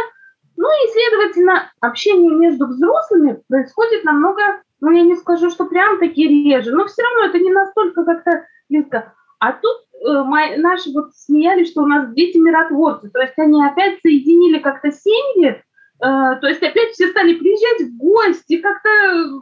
Ну 0.57 0.69
и, 0.69 0.93
следовательно, 0.93 1.71
общение 1.81 2.35
между 2.35 2.67
взрослыми 2.67 3.43
происходит 3.49 4.05
намного, 4.05 4.63
ну 4.81 4.91
я 4.91 5.03
не 5.03 5.17
скажу, 5.17 5.51
что 5.51 5.67
прям 5.67 5.99
таки 5.99 6.27
реже, 6.27 6.73
но 6.73 6.87
все 6.87 7.03
равно 7.03 7.27
это 7.27 7.39
не 7.39 7.51
настолько 7.51 8.05
как-то 8.05 8.47
близко. 8.71 9.13
А 9.39 9.53
тут 9.53 9.77
наши 10.03 10.91
вот 10.93 11.15
смеялись, 11.15 11.71
что 11.71 11.83
у 11.83 11.87
нас 11.87 12.13
дети 12.15 12.39
миротворцы, 12.39 13.11
то 13.11 13.21
есть 13.21 13.39
они 13.39 13.65
опять 13.65 14.01
соединили 14.01 14.59
как-то 14.59 14.91
семьи, 14.91 15.31
Э, 15.51 15.70
то 16.01 16.47
есть 16.47 16.63
опять 16.63 16.91
все 16.93 17.09
стали 17.09 17.35
приезжать 17.35 17.89
в 17.89 17.97
гости, 17.97 18.59
как-то 18.59 18.89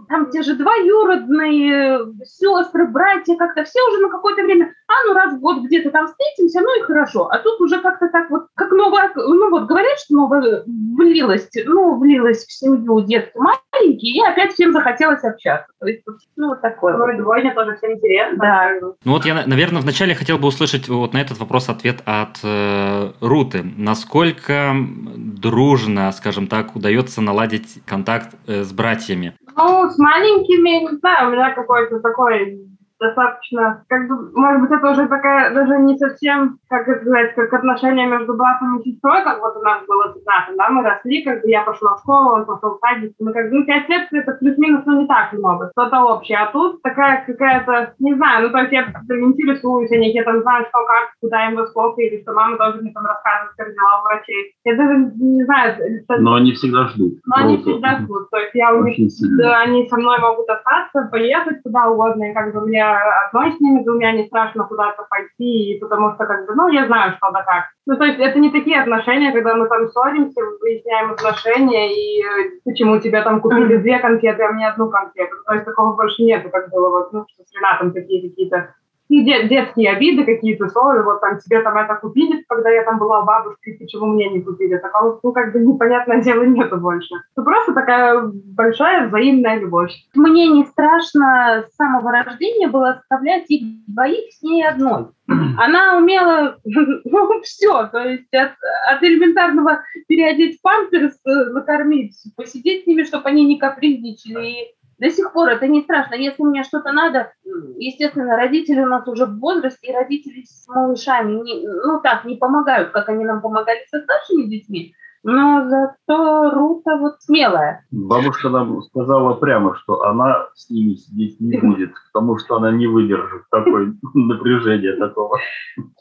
там 0.09 0.31
те 0.31 0.43
же 0.43 0.57
двоюродные 0.57 2.01
сестры, 2.25 2.89
братья, 2.89 3.37
как-то 3.37 3.65
все 3.65 3.81
уже 3.89 4.01
на 4.01 4.09
какое-то 4.09 4.43
время, 4.43 4.75
а 4.89 4.93
ну 5.07 5.15
раз 5.15 5.35
в 5.35 5.41
год 5.41 5.63
где-то 5.63 5.91
там 5.91 6.07
встретимся, 6.07 6.61
ну 6.61 6.79
и 6.79 6.83
хорошо. 6.83 7.29
А 7.31 7.39
тут 7.39 7.61
уже 7.61 7.81
как-то 7.81 8.09
так 8.09 8.31
вот, 8.31 8.47
как 8.55 8.73
новое, 8.73 9.11
ну 9.15 9.51
вот 9.51 9.67
говорят, 9.67 9.99
что 9.99 10.15
новое 10.15 10.65
влилось, 10.67 11.49
ну 11.65 11.99
влилось 11.99 12.45
в 12.45 12.53
семью 12.53 13.01
детство 13.03 13.41
маленький, 13.41 14.17
и 14.17 14.21
опять 14.21 14.53
всем 14.53 14.73
захотелось 14.73 15.23
общаться. 15.23 15.73
То 15.81 15.87
есть, 15.87 16.03
ну 16.37 16.49
вот 16.49 16.61
такое. 16.61 16.97
Вроде 16.97 17.19
двойня 17.19 17.55
тоже 17.55 17.77
всем 17.77 17.93
интересно. 17.93 18.39
Да. 18.39 18.71
Ну 19.05 19.13
вот 19.13 19.25
я, 19.25 19.47
наверное, 19.47 19.83
вначале 19.83 20.15
хотел 20.15 20.39
бы 20.39 20.49
услышать 20.49 20.89
вот 20.89 21.13
на 21.13 21.21
этот 21.21 21.39
вопрос 21.39 21.69
ответ 21.69 21.99
от 22.05 22.39
э, 22.43 23.13
Руты. 23.21 23.63
Насколько 23.77 24.75
дружно, 25.17 26.11
скажем 26.13 26.48
так, 26.49 26.75
удается 26.75 27.21
наладить 27.21 27.79
контакт 27.87 28.35
э, 28.47 28.63
с 28.63 28.73
братьями? 28.73 29.37
Ну, 29.57 29.91
с 29.91 29.99
маленькими, 29.99 30.91
не 30.91 30.99
знаю, 30.99 31.29
у 31.29 31.33
меня 31.33 31.53
какой-то 31.55 32.01
такой 32.01 32.59
достаточно, 33.01 33.85
как 33.89 34.09
бы, 34.09 34.31
может 34.35 34.63
быть, 34.63 34.71
это 34.71 34.91
уже 34.91 35.09
такая, 35.09 35.55
даже 35.55 35.79
не 35.79 35.97
совсем, 35.99 36.59
как 36.69 36.89
это 36.89 37.01
сказать, 37.03 37.35
как 37.35 37.53
отношения 37.55 38.07
между 38.07 38.35
братом 38.35 38.79
и 38.79 38.91
сестрой, 38.91 39.23
как 39.25 39.41
вот 39.41 39.57
у 39.57 39.63
нас 39.63 39.83
было 39.87 40.13
с 40.13 40.19
да, 40.25 40.69
мы 40.71 40.83
росли, 40.83 41.23
как 41.23 41.43
бы 41.43 41.49
я 41.49 41.63
пошла 41.63 41.97
в 41.97 42.01
школу, 42.01 42.35
он 42.35 42.45
пошел 42.45 42.77
в 42.77 42.81
садик, 42.81 43.13
мы 43.21 43.33
как 43.33 43.51
бы, 43.51 43.59
ну, 43.59 43.65
пять 43.65 43.89
лет 43.89 44.09
это 44.13 44.33
плюс-минус, 44.33 44.83
ну, 44.87 45.01
не 45.01 45.07
так 45.07 45.33
много, 45.33 45.71
что-то 45.73 46.01
общее, 46.03 46.39
а 46.39 46.53
тут 46.53 46.83
такая 46.83 47.25
какая-то, 47.27 47.95
не 47.99 48.15
знаю, 48.15 48.47
ну, 48.47 48.51
то 48.51 48.59
есть 48.59 48.73
я 48.73 48.93
интересуюсь 49.09 49.91
о 49.91 49.97
них, 49.97 50.15
я 50.15 50.25
там 50.25 50.43
знаю, 50.43 50.67
что 50.69 50.79
как, 50.87 51.11
куда 51.21 51.49
им 51.49 51.57
во 51.57 51.67
сколько, 51.67 52.01
или 52.03 52.21
что 52.23 52.33
мама 52.33 52.57
тоже 52.57 52.81
мне 52.81 52.93
там 52.93 53.05
рассказывает, 53.07 53.53
как 53.57 53.73
дела 53.73 54.01
у 54.01 54.05
врачей. 54.05 54.55
Я 54.65 54.77
даже 54.77 55.13
не 55.17 55.45
знаю. 55.45 55.77
Это... 55.79 56.21
Но 56.21 56.35
они 56.35 56.53
всегда 56.53 56.89
ждут. 56.89 57.15
Но 57.27 57.37
они 57.37 57.59
всегда 57.59 57.99
ждут, 57.99 58.31
то 58.31 58.39
есть 58.39 58.55
я 58.55 58.73
у 58.73 58.85
них, 58.85 58.97
да, 59.39 59.61
они 59.61 59.89
со 59.89 59.97
мной 59.97 60.19
могут 60.19 60.49
остаться, 60.49 61.09
поехать 61.11 61.63
куда 61.63 61.89
угодно, 61.89 62.31
и 62.31 62.35
как 62.35 62.53
бы 62.55 62.67
мне 62.67 62.88
одной 63.27 63.53
с 63.53 63.61
ними 63.61 63.85
двумя 63.85 64.13
не 64.13 64.27
страшно 64.27 64.65
куда-то 64.65 65.07
пойти, 65.09 65.79
потому 65.81 66.15
что, 66.15 66.27
как 66.27 66.47
бы, 66.47 66.55
ну, 66.55 66.69
я 66.69 66.87
знаю, 66.87 67.15
что 67.17 67.31
да 67.31 67.43
как. 67.43 67.65
Ну, 67.87 67.97
то 67.97 68.05
есть 68.05 68.19
это 68.19 68.39
не 68.39 68.51
такие 68.51 68.81
отношения, 68.81 69.33
когда 69.33 69.55
мы 69.55 69.69
там 69.69 69.89
ссоримся, 69.89 70.41
выясняем 70.61 71.13
отношения, 71.13 71.95
и 71.95 72.23
э, 72.23 72.51
почему 72.65 72.99
тебе 73.01 73.23
там 73.23 73.41
купили 73.41 73.77
две 73.77 73.99
конфеты, 73.99 74.43
а 74.43 74.53
мне 74.53 74.69
одну 74.69 74.91
конфету. 74.91 75.37
То 75.47 75.55
есть 75.55 75.65
такого 75.65 75.95
больше 75.95 76.23
нету, 76.23 76.51
как 76.51 76.71
было 76.71 76.91
вот, 76.91 77.13
ну, 77.13 77.25
что 77.33 77.45
с 77.45 77.55
Ренатом 77.55 77.93
такие 77.93 78.29
какие-то 78.29 78.57
ну, 78.57 78.88
детские 79.09 79.93
обиды 79.93 80.25
какие-то, 80.25 80.69
ссоры, 80.69 81.03
вот 81.03 81.21
там 81.21 81.39
тебе 81.39 81.63
там 81.63 81.77
это 81.77 81.95
купили, 81.95 82.45
когда 82.49 82.71
я 82.71 82.85
там 82.85 82.99
была 82.99 83.23
у 83.23 83.25
бабушки, 83.25 83.77
почему 83.79 84.07
мне 84.07 84.29
не 84.29 84.43
купили. 84.43 84.77
Такого, 84.77 85.19
ну, 85.23 85.33
как 85.33 85.53
бы 85.53 85.61
непонятное 85.61 86.23
дело 86.23 86.43
нету 86.43 86.77
больше. 86.77 87.15
Это 87.35 87.43
просто 87.43 87.73
такая 87.73 88.31
большая 88.55 89.09
взаимная 89.09 89.59
любовь. 89.59 89.93
Мне 90.15 90.49
не 90.49 90.65
страшно 90.65 91.65
с 91.69 91.77
самого 91.77 92.13
рождения 92.13 92.69
было 92.69 92.91
оставлять 92.91 93.51
их 93.51 93.67
двоих 93.87 94.33
с 94.33 94.43
ней 94.43 94.67
одной. 94.67 95.07
Она 95.59 95.99
умела 95.99 96.57
ну, 96.65 97.41
все, 97.43 97.87
то 97.87 98.01
есть 98.01 98.33
от, 98.35 98.53
от 98.91 99.03
элементарного 99.03 99.83
переодеть 100.07 100.61
памперс, 100.63 101.19
накормить, 101.25 102.17
посидеть 102.37 102.85
с 102.85 102.87
ними, 102.87 103.05
чтобы 103.05 103.29
они 103.29 103.45
не 103.45 103.59
капризничали, 103.59 104.75
до 104.99 105.11
сих 105.11 105.33
пор 105.33 105.49
это 105.49 105.67
не 105.67 105.83
страшно. 105.83 106.15
Если 106.15 106.43
мне 106.43 106.65
что-то 106.65 106.93
надо, 106.93 107.33
естественно, 107.77 108.37
родители 108.37 108.81
у 108.81 108.87
нас 108.87 109.07
уже 109.07 109.27
в 109.27 109.39
возрасте, 109.39 109.89
и 109.89 109.95
родители 109.95 110.43
с 110.45 110.67
малышами, 110.69 111.33
не, 111.43 111.67
ну 111.67 112.01
так, 112.01 112.25
не 112.25 112.37
помогают, 112.37 112.91
как 112.91 113.09
они 113.09 113.25
нам 113.25 113.41
помогали 113.41 113.85
со 113.91 114.01
старшими 114.01 114.45
детьми 114.45 114.95
но 115.25 115.69
зато 115.69 116.51
Рута 116.51 116.97
вот 116.97 117.21
смелая. 117.21 117.85
Бабушка 117.91 118.49
нам 118.49 118.83
сказала 118.83 119.35
прямо, 119.35 119.77
что 119.77 120.03
она 120.03 120.47
с 120.55 120.71
ними 120.71 120.95
сидеть 120.95 121.41
не 121.41 121.59
будет, 121.61 121.93
потому 122.13 122.39
что 122.39 122.57
она 122.57 122.71
не 122.71 122.87
выдержит 122.87 123.43
такой 123.51 123.95
напряжения 124.15 124.95
такого. 124.97 125.39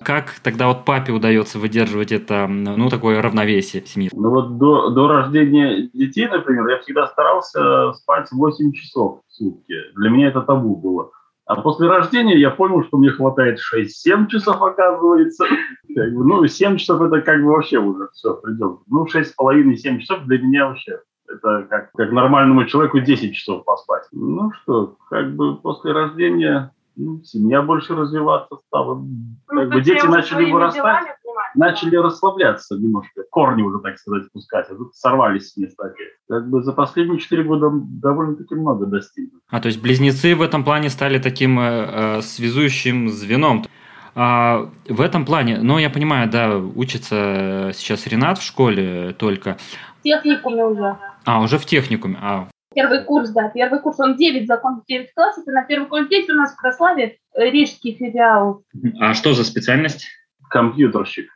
Как 0.03 0.39
тогда 0.43 0.67
вот 0.67 0.85
папе 0.85 1.11
удается 1.11 1.59
выдерживать 1.59 2.11
это, 2.11 2.47
ну, 2.47 2.89
такое 2.89 3.21
равновесие 3.21 3.81
в 3.81 3.87
семье? 3.87 4.09
Ну 4.13 4.29
вот 4.29 4.57
до, 4.57 4.89
до 4.89 5.07
рождения 5.07 5.89
детей, 5.93 6.27
например, 6.27 6.67
я 6.67 6.79
всегда 6.79 7.07
старался 7.07 7.93
спать 7.93 8.27
8 8.31 8.71
часов 8.73 9.21
в 9.27 9.33
сутки. 9.33 9.75
Для 9.95 10.09
меня 10.09 10.27
это 10.29 10.41
табу 10.41 10.75
было. 10.75 11.11
А 11.47 11.61
после 11.61 11.87
рождения 11.87 12.37
я 12.37 12.51
понял, 12.51 12.83
что 12.83 12.97
мне 12.97 13.09
хватает 13.09 13.59
6-7 13.73 14.27
часов, 14.27 14.61
оказывается. 14.61 15.45
Ну, 15.87 16.45
7 16.45 16.75
часов 16.75 17.01
это 17.01 17.21
как 17.21 17.41
бы 17.41 17.51
вообще 17.51 17.79
уже 17.79 18.09
все, 18.13 18.35
придет. 18.35 18.79
Ну, 18.87 19.05
6,5-7 19.05 19.99
часов 19.99 20.23
для 20.25 20.39
меня 20.39 20.67
вообще. 20.67 20.99
Это 21.29 21.65
как, 21.69 21.91
как 21.93 22.11
нормальному 22.11 22.65
человеку 22.65 22.99
10 22.99 23.33
часов 23.33 23.63
поспать. 23.63 24.03
Ну 24.11 24.51
что, 24.51 24.97
как 25.09 25.35
бы 25.35 25.57
после 25.57 25.93
рождения 25.93 26.71
ну, 26.97 27.23
семья 27.23 27.61
больше 27.61 27.95
развиваться 27.95 28.57
стала. 28.67 28.95
Ну, 28.95 29.37
как 29.45 29.69
бы 29.69 29.81
дети 29.81 30.05
начали 30.05 30.51
вырастать. 30.51 30.83
Делами 30.83 31.17
начали 31.55 31.95
расслабляться 31.95 32.75
немножко, 32.75 33.23
корни 33.29 33.61
уже, 33.61 33.79
так 33.79 33.97
сказать, 33.97 34.31
пускать, 34.31 34.67
а 34.69 34.75
тут 34.75 34.95
сорвались 34.95 35.51
с 35.51 35.57
места 35.57 35.93
Как 36.29 36.49
бы 36.49 36.61
за 36.63 36.73
последние 36.73 37.19
четыре 37.19 37.43
года 37.43 37.69
довольно-таки 37.73 38.55
много 38.55 38.85
достигли. 38.85 39.31
А, 39.49 39.59
то 39.59 39.67
есть 39.67 39.81
близнецы 39.81 40.35
в 40.35 40.41
этом 40.41 40.63
плане 40.63 40.89
стали 40.89 41.19
таким 41.19 41.59
э, 41.59 41.63
э, 41.63 42.21
связующим 42.21 43.09
звеном. 43.09 43.65
А, 44.15 44.69
в 44.87 45.01
этом 45.01 45.25
плане, 45.25 45.59
ну, 45.61 45.77
я 45.77 45.89
понимаю, 45.89 46.29
да, 46.29 46.57
учится 46.57 47.71
сейчас 47.73 48.07
Ренат 48.07 48.39
в 48.39 48.43
школе 48.43 49.13
только. 49.17 49.57
В 49.99 50.03
техникуме 50.03 50.65
уже. 50.65 50.97
А, 51.25 51.41
уже 51.41 51.57
в 51.57 51.65
техникуме. 51.65 52.17
А, 52.21 52.47
Первый 52.77 53.03
курс, 53.05 53.31
да, 53.31 53.49
первый 53.49 53.79
курс, 53.79 53.99
он 53.99 54.17
9, 54.17 54.45
закончил 54.45 54.83
9 54.87 55.13
классов, 55.15 55.47
и 55.47 55.49
на 55.49 55.63
первый 55.63 55.87
курс 55.87 56.05
здесь 56.05 56.29
у 56.29 56.33
нас 56.33 56.53
в 56.53 56.57
Краславе 56.57 57.17
э, 57.33 57.49
рижский 57.49 57.95
филиал. 57.95 58.61
А 58.99 59.15
что 59.15 59.33
за 59.33 59.43
специальность? 59.43 60.05
компьютерщик. 60.49 61.29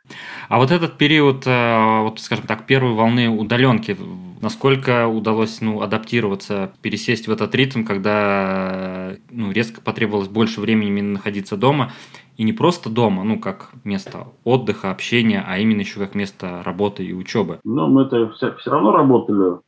А 0.48 0.58
вот 0.58 0.70
этот 0.70 0.96
период, 0.96 1.46
э, 1.46 2.00
вот, 2.02 2.18
скажем 2.20 2.46
так, 2.46 2.64
первой 2.64 2.94
волны 2.94 3.28
удаленки, 3.28 3.94
насколько 4.42 5.06
удалось 5.06 5.60
ну, 5.60 5.80
адаптироваться, 5.80 6.72
пересесть 6.82 7.28
в 7.28 7.32
этот 7.32 7.54
ритм, 7.54 7.84
когда 7.84 9.12
ну, 9.30 9.52
резко 9.52 9.80
потребовалось 9.80 10.28
больше 10.28 10.60
времени 10.60 10.88
именно 10.88 11.12
находиться 11.14 11.56
дома, 11.56 11.92
и 12.36 12.42
не 12.42 12.52
просто 12.52 12.90
дома, 12.90 13.24
ну, 13.24 13.38
как 13.38 13.70
место 13.84 14.26
отдыха, 14.44 14.90
общения, 14.90 15.44
а 15.46 15.58
именно 15.58 15.80
еще 15.80 16.00
как 16.00 16.14
место 16.14 16.62
работы 16.64 17.04
и 17.04 17.12
учебы. 17.12 17.60
Ну, 17.64 17.86
мы-то 17.86 18.30
все, 18.30 18.54
все 18.56 18.70
равно 18.70 18.92
работали, 18.92 19.58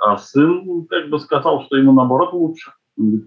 а 0.00 0.16
сын 0.18 0.86
как 0.90 1.08
бы 1.10 1.18
сказал, 1.20 1.64
что 1.64 1.76
ему 1.76 1.92
наоборот 1.92 2.32
лучше. 2.32 2.72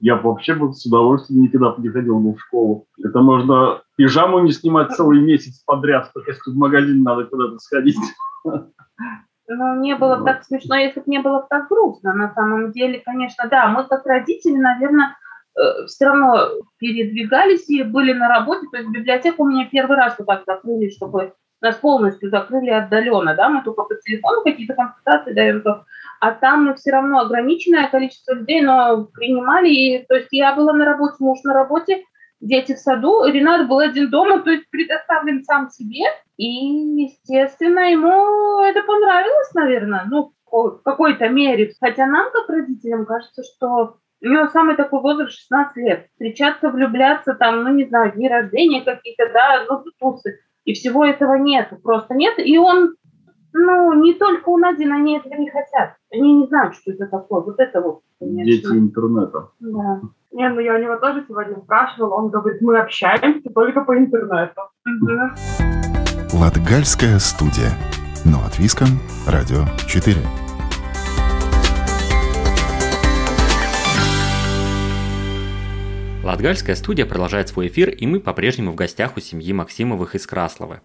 Я 0.01 0.15
вообще 0.15 0.55
бы 0.55 0.73
с 0.73 0.85
удовольствием 0.85 1.43
никогда 1.43 1.75
не 1.77 1.89
ходил 1.89 2.19
бы 2.19 2.33
в 2.33 2.39
школу. 2.39 2.85
Это 3.03 3.19
можно 3.19 3.81
пижаму 3.97 4.39
не 4.39 4.51
снимать 4.51 4.91
целый 4.95 5.19
месяц 5.19 5.61
подряд, 5.65 6.11
только 6.13 6.31
если 6.31 6.51
в 6.51 6.55
магазин 6.55 7.03
надо 7.03 7.25
куда-то 7.25 7.59
сходить. 7.59 7.97
Ну, 9.47 9.75
не 9.79 9.95
было 9.95 10.17
бы 10.17 10.25
так 10.25 10.43
смешно, 10.43 10.75
если 10.75 10.99
бы 10.99 11.05
не 11.07 11.19
было 11.19 11.41
бы 11.41 11.47
так 11.49 11.69
грустно. 11.69 12.13
На 12.13 12.33
самом 12.33 12.71
деле, 12.71 12.99
конечно, 12.99 13.47
да, 13.49 13.67
мы 13.67 13.85
как 13.85 14.05
родители, 14.05 14.57
наверное, 14.57 15.15
э, 15.57 15.85
все 15.87 16.05
равно 16.05 16.49
передвигались 16.77 17.69
и 17.69 17.83
были 17.83 18.13
на 18.13 18.27
работе. 18.27 18.67
То 18.71 18.77
есть 18.77 18.89
библиотеку 18.89 19.43
у 19.43 19.47
меня 19.47 19.67
первый 19.71 19.95
раз 19.95 20.15
вот 20.17 20.27
так 20.27 20.43
закрыли, 20.45 20.89
чтобы 20.89 21.33
нас 21.61 21.75
полностью 21.77 22.29
закрыли 22.29 22.69
отдаленно, 22.69 23.35
да, 23.35 23.49
мы 23.49 23.63
только 23.63 23.83
по 23.83 23.95
телефону 23.95 24.43
какие-то 24.43 24.75
консультации 24.75 25.33
даем, 25.33 25.61
то 25.61 25.85
а 26.19 26.31
там 26.31 26.65
мы 26.65 26.75
все 26.75 26.91
равно 26.91 27.19
ограниченное 27.19 27.87
количество 27.89 28.33
людей, 28.33 28.61
но 28.61 29.05
принимали, 29.13 29.69
и, 29.69 30.05
то 30.07 30.15
есть 30.15 30.29
я 30.31 30.55
была 30.55 30.73
на 30.73 30.85
работе, 30.85 31.15
муж 31.19 31.39
на 31.43 31.53
работе, 31.53 32.03
дети 32.39 32.73
в 32.73 32.79
саду, 32.79 33.25
Ренат 33.25 33.67
был 33.67 33.79
один 33.79 34.09
дома, 34.09 34.39
то 34.39 34.51
есть 34.51 34.69
предоставлен 34.69 35.43
сам 35.43 35.69
себе, 35.69 36.03
и, 36.37 36.45
естественно, 36.45 37.91
ему 37.91 38.61
это 38.61 38.83
понравилось, 38.83 39.53
наверное, 39.53 40.05
ну, 40.09 40.33
в 40.51 40.81
какой-то 40.83 41.29
мере, 41.29 41.73
хотя 41.79 42.05
нам, 42.05 42.31
как 42.31 42.49
родителям, 42.49 43.05
кажется, 43.05 43.43
что 43.43 43.97
у 44.21 44.27
него 44.27 44.47
самый 44.47 44.75
такой 44.75 45.01
возраст 45.01 45.37
16 45.37 45.77
лет. 45.77 46.07
Встречаться, 46.13 46.69
влюбляться, 46.69 47.35
там, 47.35 47.63
ну, 47.63 47.73
не 47.73 47.85
знаю, 47.85 48.13
дни 48.13 48.27
рождения 48.27 48.81
какие-то, 48.81 49.31
да, 49.31 49.65
ну, 49.69 49.83
тусы. 49.99 50.39
И 50.65 50.73
всего 50.73 51.05
этого 51.05 51.35
нет, 51.35 51.69
просто 51.83 52.15
нет. 52.15 52.33
И 52.39 52.57
он 52.57 52.95
ну, 53.53 53.93
не 53.93 54.13
только 54.13 54.49
у 54.49 54.57
Надин, 54.57 54.91
они 54.91 55.17
этого 55.17 55.33
не 55.35 55.49
хотят. 55.49 55.95
Они 56.11 56.33
не 56.33 56.47
знают, 56.47 56.75
что 56.75 56.91
это 56.91 57.07
такое. 57.07 57.41
Вот 57.41 57.59
это 57.59 57.81
вот, 57.81 58.01
конечно. 58.19 58.45
Дети 58.45 58.67
интернета. 58.67 59.49
Да. 59.59 60.01
Не, 60.31 60.49
ну 60.49 60.59
я 60.59 60.75
у 60.75 60.77
него 60.77 60.97
тоже 60.97 61.23
сегодня 61.27 61.57
спрашивала, 61.63 62.15
он 62.15 62.29
говорит, 62.29 62.61
мы 62.61 62.77
общаемся 62.77 63.49
только 63.53 63.81
по 63.81 63.97
интернету. 63.97 64.61
Латгальская 66.33 67.17
студия. 67.19 67.71
Но 68.25 68.45
от 68.45 68.59
Виском, 68.59 68.87
Радио 69.25 69.63
4. 69.87 70.17
Латгальская 76.23 76.75
студия 76.75 77.05
продолжает 77.05 77.47
свой 77.47 77.67
эфир, 77.67 77.89
и 77.89 78.05
мы 78.05 78.19
по-прежнему 78.19 78.73
в 78.73 78.75
гостях 78.75 79.15
у 79.15 79.21
семьи 79.21 79.53
Максимовых 79.53 80.13
из 80.13 80.27
Красловы. 80.27 80.81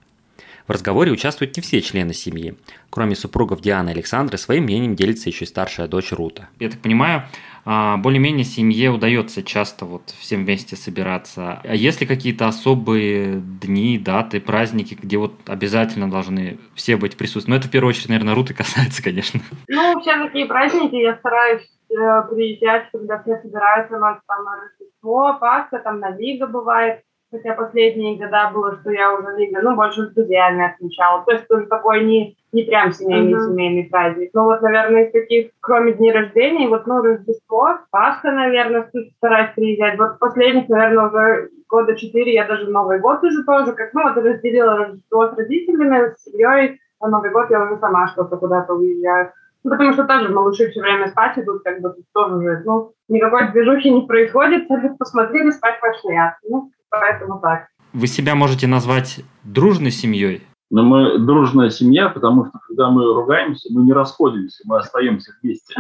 В 0.67 0.73
разговоре 0.73 1.13
участвуют 1.13 1.57
не 1.57 1.63
все 1.63 1.81
члены 1.81 2.15
семьи. 2.15 2.57
Кроме 2.91 3.15
супругов 3.15 3.61
Дианы 3.61 3.91
и 3.91 3.93
Александры, 3.93 4.39
своим 4.39 4.65
мнением 4.65 4.95
делится 4.95 5.29
еще 5.29 5.45
и 5.45 5.49
старшая 5.49 5.89
дочь 5.89 6.13
Рута. 6.13 6.49
Я 6.59 6.71
так 6.71 6.81
понимаю, 6.81 7.25
а, 7.65 7.97
более-менее 7.97 8.45
семье 8.45 8.91
удается 8.91 9.43
часто 9.43 9.85
вот 9.85 10.11
всем 10.19 10.45
вместе 10.45 10.77
собираться. 10.77 11.61
А 11.63 11.75
есть 11.75 12.01
ли 12.01 12.07
какие-то 12.07 12.49
особые 12.49 13.41
дни, 13.41 13.99
даты, 13.99 14.41
праздники, 14.41 14.97
где 15.01 15.17
вот 15.17 15.35
обязательно 15.47 16.11
должны 16.11 16.59
все 16.75 16.97
быть 16.97 17.17
присутствовать? 17.17 17.49
Ну, 17.49 17.57
это 17.57 17.69
в 17.69 17.71
первую 17.71 17.91
очередь, 17.91 18.09
наверное, 18.09 18.35
Руты 18.35 18.55
касается, 18.55 19.03
конечно. 19.03 19.41
Ну, 19.69 20.01
все 20.01 20.19
такие 20.25 20.47
праздники 20.47 20.97
я 20.97 21.17
стараюсь 21.17 21.63
э, 21.91 21.95
приезжать, 22.31 22.89
когда 22.93 23.23
все 23.23 23.41
собираются, 23.43 23.97
у 23.97 24.01
нас 24.01 24.19
там 24.27 24.45
на 24.45 24.57
Рождество, 24.57 25.39
Пасха, 25.41 25.79
там 25.79 26.01
на 26.01 26.11
Вига 26.11 26.47
бывает 26.47 27.03
Хотя 27.33 27.55
последние 27.55 28.19
года 28.19 28.51
было, 28.53 28.79
что 28.79 28.91
я 28.91 29.15
уже 29.15 29.35
видела, 29.37 29.63
ну, 29.63 29.75
больше 29.75 30.03
с 30.03 30.11
друзьями 30.11 30.67
отмечала. 30.67 31.25
То 31.25 31.33
есть 31.33 31.49
тоже 31.49 31.65
такой 31.65 32.05
не, 32.05 32.37
не 32.53 32.65
прям 32.65 32.93
семейный, 32.93 33.33
uh-huh. 33.33 33.49
семейный 33.49 33.89
праздник. 33.91 34.31
Ну, 34.35 34.45
вот, 34.45 34.61
наверное, 34.61 35.07
из 35.07 35.13
таких, 35.13 35.51
кроме 35.61 35.95
дней 35.95 36.13
рождения, 36.13 36.69
вот, 36.69 36.87
ну, 36.87 37.03
Рождество, 37.03 37.79
Пасха, 37.91 38.33
наверное, 38.33 38.87
стараюсь 39.17 39.53
приезжать. 39.57 39.99
Вот 39.99 40.19
последних, 40.19 40.69
наверное, 40.69 41.09
уже 41.09 41.51
года 41.71 41.97
четыре 41.97 42.35
я 42.35 42.47
даже 42.47 42.67
Новый 42.67 43.01
год 43.01 43.25
уже 43.25 43.43
тоже, 43.45 43.73
как, 43.73 43.95
ну, 43.95 44.03
вот 44.03 44.23
разделила 44.23 44.77
Рождество 44.77 45.29
с 45.29 45.39
родителями, 45.39 46.13
с 46.15 46.25
семьей, 46.25 46.81
а 47.01 47.09
Новый 47.09 47.31
год 47.31 47.51
я 47.51 47.65
уже 47.65 47.79
сама 47.79 48.09
что-то 48.09 48.37
куда-то 48.37 48.75
уезжаю. 48.75 49.33
Ну, 49.65 49.71
потому 49.71 49.95
что 49.95 50.05
тоже 50.05 50.29
малыши 50.29 50.69
все 50.69 50.83
время 50.83 51.09
спать 51.09 51.39
идут, 51.39 51.63
как 51.63 51.81
бы 51.81 51.91
тут 51.91 52.05
тоже 52.13 52.35
уже, 52.35 52.63
ну, 52.67 52.93
никакой 53.09 53.53
движухи 53.53 53.91
не 53.91 54.07
происходит, 54.07 54.69
посмотрели, 54.99 55.51
спать 55.51 55.81
пошли. 55.81 56.15
А, 56.15 56.37
ну, 56.47 56.71
поэтому 56.93 57.41
так. 57.41 57.67
Вы 57.93 58.07
себя 58.07 58.35
можете 58.35 58.67
назвать 58.67 59.21
дружной 59.45 59.91
семьей? 59.91 60.43
Но 60.71 60.83
мы 60.83 61.19
дружная 61.19 61.69
семья, 61.69 62.09
потому 62.09 62.47
что 62.47 62.59
когда 62.67 62.91
мы 62.91 63.05
ругаемся, 63.05 63.69
мы 63.73 63.83
не 63.83 63.93
расходимся, 63.93 64.63
мы 64.67 64.79
остаемся 64.79 65.33
вместе. 65.43 65.75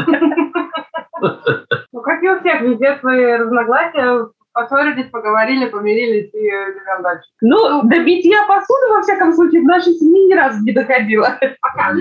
Ну, 1.92 2.00
как 2.00 2.22
и 2.22 2.28
у 2.28 2.40
всех, 2.40 2.60
везде 2.62 2.98
свои 2.98 3.24
разногласия, 3.36 4.26
поссорились, 4.52 5.08
поговорили, 5.10 5.68
помирились 5.68 6.30
и 6.34 6.50
живем 6.50 7.02
дальше. 7.02 7.28
Ну, 7.40 7.82
до 7.84 8.04
битья 8.04 8.46
посуды, 8.46 8.88
во 8.90 9.02
всяком 9.02 9.32
случае, 9.32 9.62
в 9.62 9.64
нашей 9.64 9.94
семье 9.94 10.26
ни 10.26 10.34
разу 10.34 10.62
не 10.62 10.72
доходило. 10.72 11.38
Пока. 11.60 11.92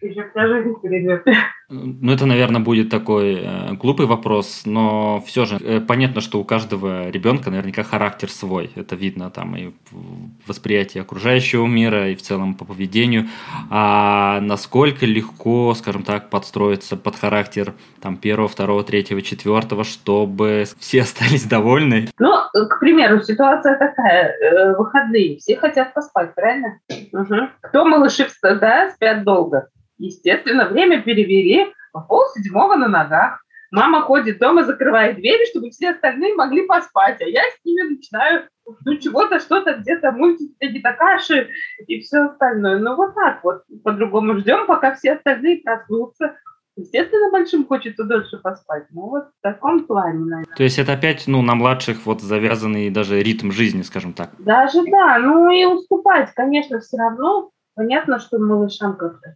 Еще 0.00 0.28
вся 0.30 0.46
жизнь 0.46 0.74
впереди. 0.78 1.20
Ну, 1.68 2.12
это, 2.12 2.26
наверное, 2.26 2.60
будет 2.60 2.90
такой 2.90 3.40
э, 3.42 3.72
глупый 3.72 4.06
вопрос, 4.06 4.62
но 4.66 5.20
все 5.26 5.46
же 5.46 5.56
э, 5.56 5.80
понятно, 5.80 6.20
что 6.20 6.38
у 6.38 6.44
каждого 6.44 7.10
ребенка 7.10 7.50
наверняка 7.50 7.82
характер 7.82 8.30
свой. 8.30 8.70
Это 8.76 8.94
видно 8.94 9.30
там 9.30 9.56
и 9.56 9.72
в 9.90 10.46
восприятии 10.46 11.00
окружающего 11.00 11.66
мира, 11.66 12.10
и 12.10 12.14
в 12.14 12.22
целом 12.22 12.54
по 12.54 12.64
поведению. 12.64 13.26
А 13.68 14.40
насколько 14.40 15.06
легко, 15.06 15.74
скажем 15.74 16.04
так, 16.04 16.30
подстроиться 16.30 16.96
под 16.96 17.16
характер 17.16 17.74
там 18.00 18.16
первого, 18.16 18.48
второго, 18.48 18.84
третьего, 18.84 19.20
четвертого, 19.20 19.82
чтобы 19.82 20.66
все 20.78 21.02
остались 21.02 21.46
довольны? 21.46 22.08
Ну, 22.20 22.32
к 22.52 22.78
примеру, 22.78 23.20
ситуация 23.22 23.76
такая. 23.76 24.36
Э, 24.38 24.76
выходные. 24.76 25.38
Все 25.38 25.56
хотят 25.56 25.94
поспать, 25.94 26.32
правильно? 26.36 26.78
Угу. 27.12 27.34
Кто 27.62 27.84
малыши 27.84 28.28
да, 28.40 28.90
спят 28.90 29.24
долго? 29.24 29.68
Естественно, 29.98 30.68
время 30.68 31.02
перевели 31.02 31.72
по 31.92 32.00
пол 32.00 32.24
седьмого 32.34 32.76
на 32.76 32.88
ногах. 32.88 33.40
Мама 33.70 34.02
ходит 34.02 34.38
дома, 34.38 34.64
закрывает 34.64 35.16
двери, 35.16 35.44
чтобы 35.50 35.70
все 35.70 35.90
остальные 35.90 36.34
могли 36.34 36.66
поспать, 36.66 37.20
а 37.20 37.24
я 37.24 37.40
с 37.42 37.64
ними 37.64 37.94
начинаю 37.94 38.48
ну, 38.84 38.96
чего-то, 38.96 39.40
что-то, 39.40 39.74
где-то 39.74 40.12
мультики, 40.12 40.54
какие-то 40.60 40.92
каши 40.92 41.48
и 41.86 42.00
все 42.00 42.26
остальное. 42.26 42.78
Ну, 42.78 42.96
вот 42.96 43.14
так 43.14 43.42
вот. 43.42 43.62
По-другому 43.84 44.38
ждем, 44.38 44.66
пока 44.66 44.94
все 44.94 45.12
остальные 45.14 45.62
проснутся. 45.62 46.36
Естественно, 46.76 47.30
большим 47.30 47.66
хочется 47.66 48.04
дольше 48.04 48.36
поспать. 48.38 48.84
Ну, 48.90 49.08
вот 49.08 49.24
в 49.24 49.42
таком 49.42 49.86
плане, 49.86 50.18
наверное. 50.18 50.56
То 50.56 50.62
есть 50.62 50.78
это 50.78 50.92
опять, 50.92 51.24
ну, 51.26 51.40
на 51.42 51.54
младших 51.54 52.04
вот 52.04 52.20
завязанный 52.20 52.90
даже 52.90 53.22
ритм 53.22 53.50
жизни, 53.50 53.82
скажем 53.82 54.12
так. 54.12 54.30
Даже 54.38 54.84
да. 54.84 55.18
Ну, 55.18 55.50
и 55.50 55.64
уступать, 55.64 56.32
конечно, 56.34 56.80
все 56.80 56.98
равно. 56.98 57.50
Понятно, 57.74 58.18
что 58.18 58.38
малышам 58.38 58.96
как-то 58.96 59.34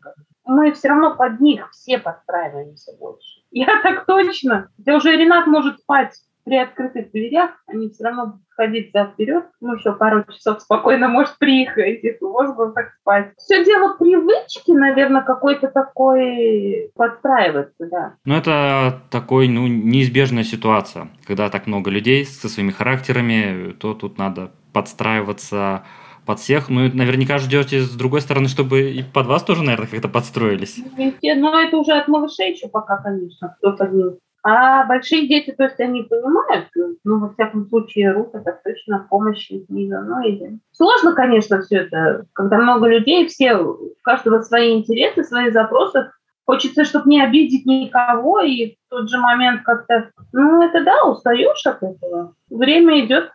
мы 0.51 0.73
все 0.73 0.89
равно 0.89 1.17
под 1.17 1.41
них 1.41 1.71
все 1.71 1.99
подстраиваемся 1.99 2.93
больше. 2.99 3.41
Я 3.51 3.67
так 3.83 4.05
точно. 4.07 4.69
Хотя 4.77 4.97
уже 4.97 5.17
Ренат 5.17 5.47
может 5.47 5.79
спать 5.81 6.15
при 6.45 6.57
открытых 6.57 7.13
дверях, 7.13 7.51
они 7.67 7.91
все 7.91 8.05
равно 8.05 8.27
будут 8.27 8.47
ходить 8.57 8.91
за 8.93 9.05
вперед, 9.05 9.45
ну, 9.61 9.75
еще 9.75 9.93
пару 9.93 10.25
часов 10.25 10.63
спокойно 10.63 11.07
может 11.07 11.39
приехать, 11.39 12.03
и 12.03 12.17
можно 12.21 12.73
так 12.73 12.93
спать. 13.01 13.33
Все 13.37 13.65
дело 13.65 13.95
привычки, 13.99 14.71
наверное, 14.71 15.23
какой-то 15.23 15.69
такой 15.69 16.91
подстраиваться, 16.97 17.87
да. 17.91 18.15
Ну, 18.25 18.37
это 18.37 19.03
такой, 19.11 19.49
ну, 19.49 19.67
неизбежная 19.67 20.45
ситуация. 20.45 21.09
Когда 21.27 21.51
так 21.51 21.67
много 21.67 21.91
людей 21.91 22.25
со 22.25 22.49
своими 22.49 22.71
характерами, 22.71 23.73
то 23.73 23.95
тут 23.95 24.19
надо 24.19 24.51
подстраиваться 24.73 25.85
под 26.31 26.39
всех. 26.39 26.69
Ну, 26.69 26.89
наверняка 26.95 27.39
ждете 27.39 27.81
с 27.81 27.91
другой 27.91 28.21
стороны, 28.21 28.47
чтобы 28.47 28.93
и 28.93 29.03
под 29.03 29.27
вас 29.27 29.43
тоже, 29.43 29.65
наверное, 29.65 29.89
как-то 29.89 30.09
подстроились. 30.09 30.79
Ну, 30.97 31.59
это 31.59 31.77
уже 31.77 31.93
от 31.93 32.07
малышей 32.07 32.53
еще 32.53 32.69
пока, 32.69 32.99
конечно, 32.99 33.57
кто 33.59 33.73
под 33.73 33.93
них. 33.93 34.13
А 34.45 34.87
большие 34.87 35.27
дети, 35.27 35.51
то 35.51 35.65
есть 35.65 35.81
они 35.81 36.05
понимают, 36.05 36.69
ну, 37.03 37.19
во 37.19 37.31
всяком 37.31 37.67
случае, 37.67 38.13
рук 38.13 38.31
это 38.33 38.59
точно 38.65 39.07
помощь 39.11 39.51
из 39.51 39.69
мира. 39.69 40.03
Ну, 40.07 40.25
и... 40.25 40.59
Сложно, 40.71 41.15
конечно, 41.15 41.61
все 41.63 41.79
это, 41.79 42.27
когда 42.33 42.59
много 42.59 42.87
людей, 42.87 43.27
все, 43.27 43.57
у 43.57 43.93
каждого 44.03 44.41
свои 44.43 44.79
интересы, 44.79 45.25
свои 45.25 45.51
запросы. 45.51 46.13
Хочется, 46.47 46.85
чтобы 46.85 47.11
не 47.11 47.21
обидеть 47.21 47.67
никого, 47.67 48.41
и 48.41 48.77
в 48.77 48.77
тот 48.89 49.11
же 49.11 49.19
момент 49.19 49.63
как-то, 49.65 50.11
ну, 50.33 50.63
это 50.63 50.85
да, 50.85 51.05
устаешь 51.05 51.67
от 51.67 51.83
этого. 51.83 52.35
Время 52.49 53.05
идет, 53.05 53.33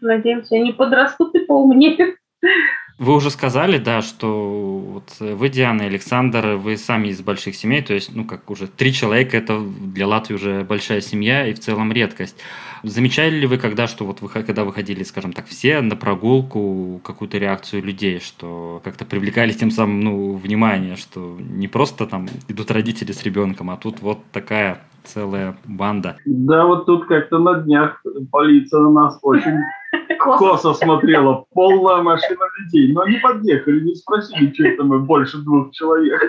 надеемся, 0.00 0.56
они 0.56 0.72
подрастут 0.72 1.34
и 1.34 1.40
поумнеют. 1.40 2.16
Вы 3.00 3.14
уже 3.14 3.30
сказали, 3.30 3.78
да, 3.78 4.02
что 4.02 4.78
вот 4.78 5.16
вы, 5.20 5.48
Диана 5.48 5.82
и 5.82 5.86
Александр, 5.86 6.56
вы 6.56 6.76
сами 6.76 7.08
из 7.08 7.22
больших 7.22 7.56
семей, 7.56 7.80
то 7.80 7.94
есть, 7.94 8.14
ну, 8.14 8.26
как 8.26 8.50
уже 8.50 8.66
три 8.66 8.92
человека, 8.92 9.38
это 9.38 9.58
для 9.58 10.06
Латвии 10.06 10.34
уже 10.34 10.64
большая 10.64 11.00
семья 11.00 11.46
и 11.46 11.54
в 11.54 11.60
целом 11.60 11.92
редкость. 11.92 12.36
Замечали 12.82 13.36
ли 13.36 13.46
вы 13.46 13.56
когда, 13.56 13.86
что 13.86 14.04
вот 14.04 14.20
вы, 14.20 14.28
когда 14.28 14.64
выходили, 14.64 15.02
скажем 15.02 15.32
так, 15.32 15.46
все 15.46 15.80
на 15.80 15.96
прогулку, 15.96 17.00
какую-то 17.02 17.38
реакцию 17.38 17.82
людей, 17.82 18.20
что 18.20 18.82
как-то 18.84 19.06
привлекали 19.06 19.52
тем 19.52 19.70
самым, 19.70 20.00
ну, 20.00 20.34
внимание, 20.34 20.96
что 20.96 21.38
не 21.40 21.68
просто 21.68 22.06
там 22.06 22.28
идут 22.48 22.70
родители 22.70 23.12
с 23.12 23.22
ребенком, 23.22 23.70
а 23.70 23.78
тут 23.78 24.00
вот 24.00 24.30
такая 24.30 24.82
целая 25.04 25.56
банда. 25.66 26.16
Да, 26.24 26.66
вот 26.66 26.86
тут 26.86 27.06
как-то 27.06 27.38
на 27.38 27.60
днях 27.60 28.02
полиция 28.30 28.80
на 28.80 28.90
нас 28.90 29.18
очень 29.22 29.58
косо 30.18 30.74
смотрела. 30.74 31.44
Полная 31.52 32.02
машина 32.02 32.44
людей. 32.58 32.92
Но 32.92 33.02
они 33.02 33.18
подъехали, 33.18 33.80
не 33.80 33.94
спросили, 33.94 34.52
что 34.52 34.64
это 34.64 34.84
мы 34.84 35.00
больше 35.00 35.38
двух 35.38 35.72
человек. 35.72 36.20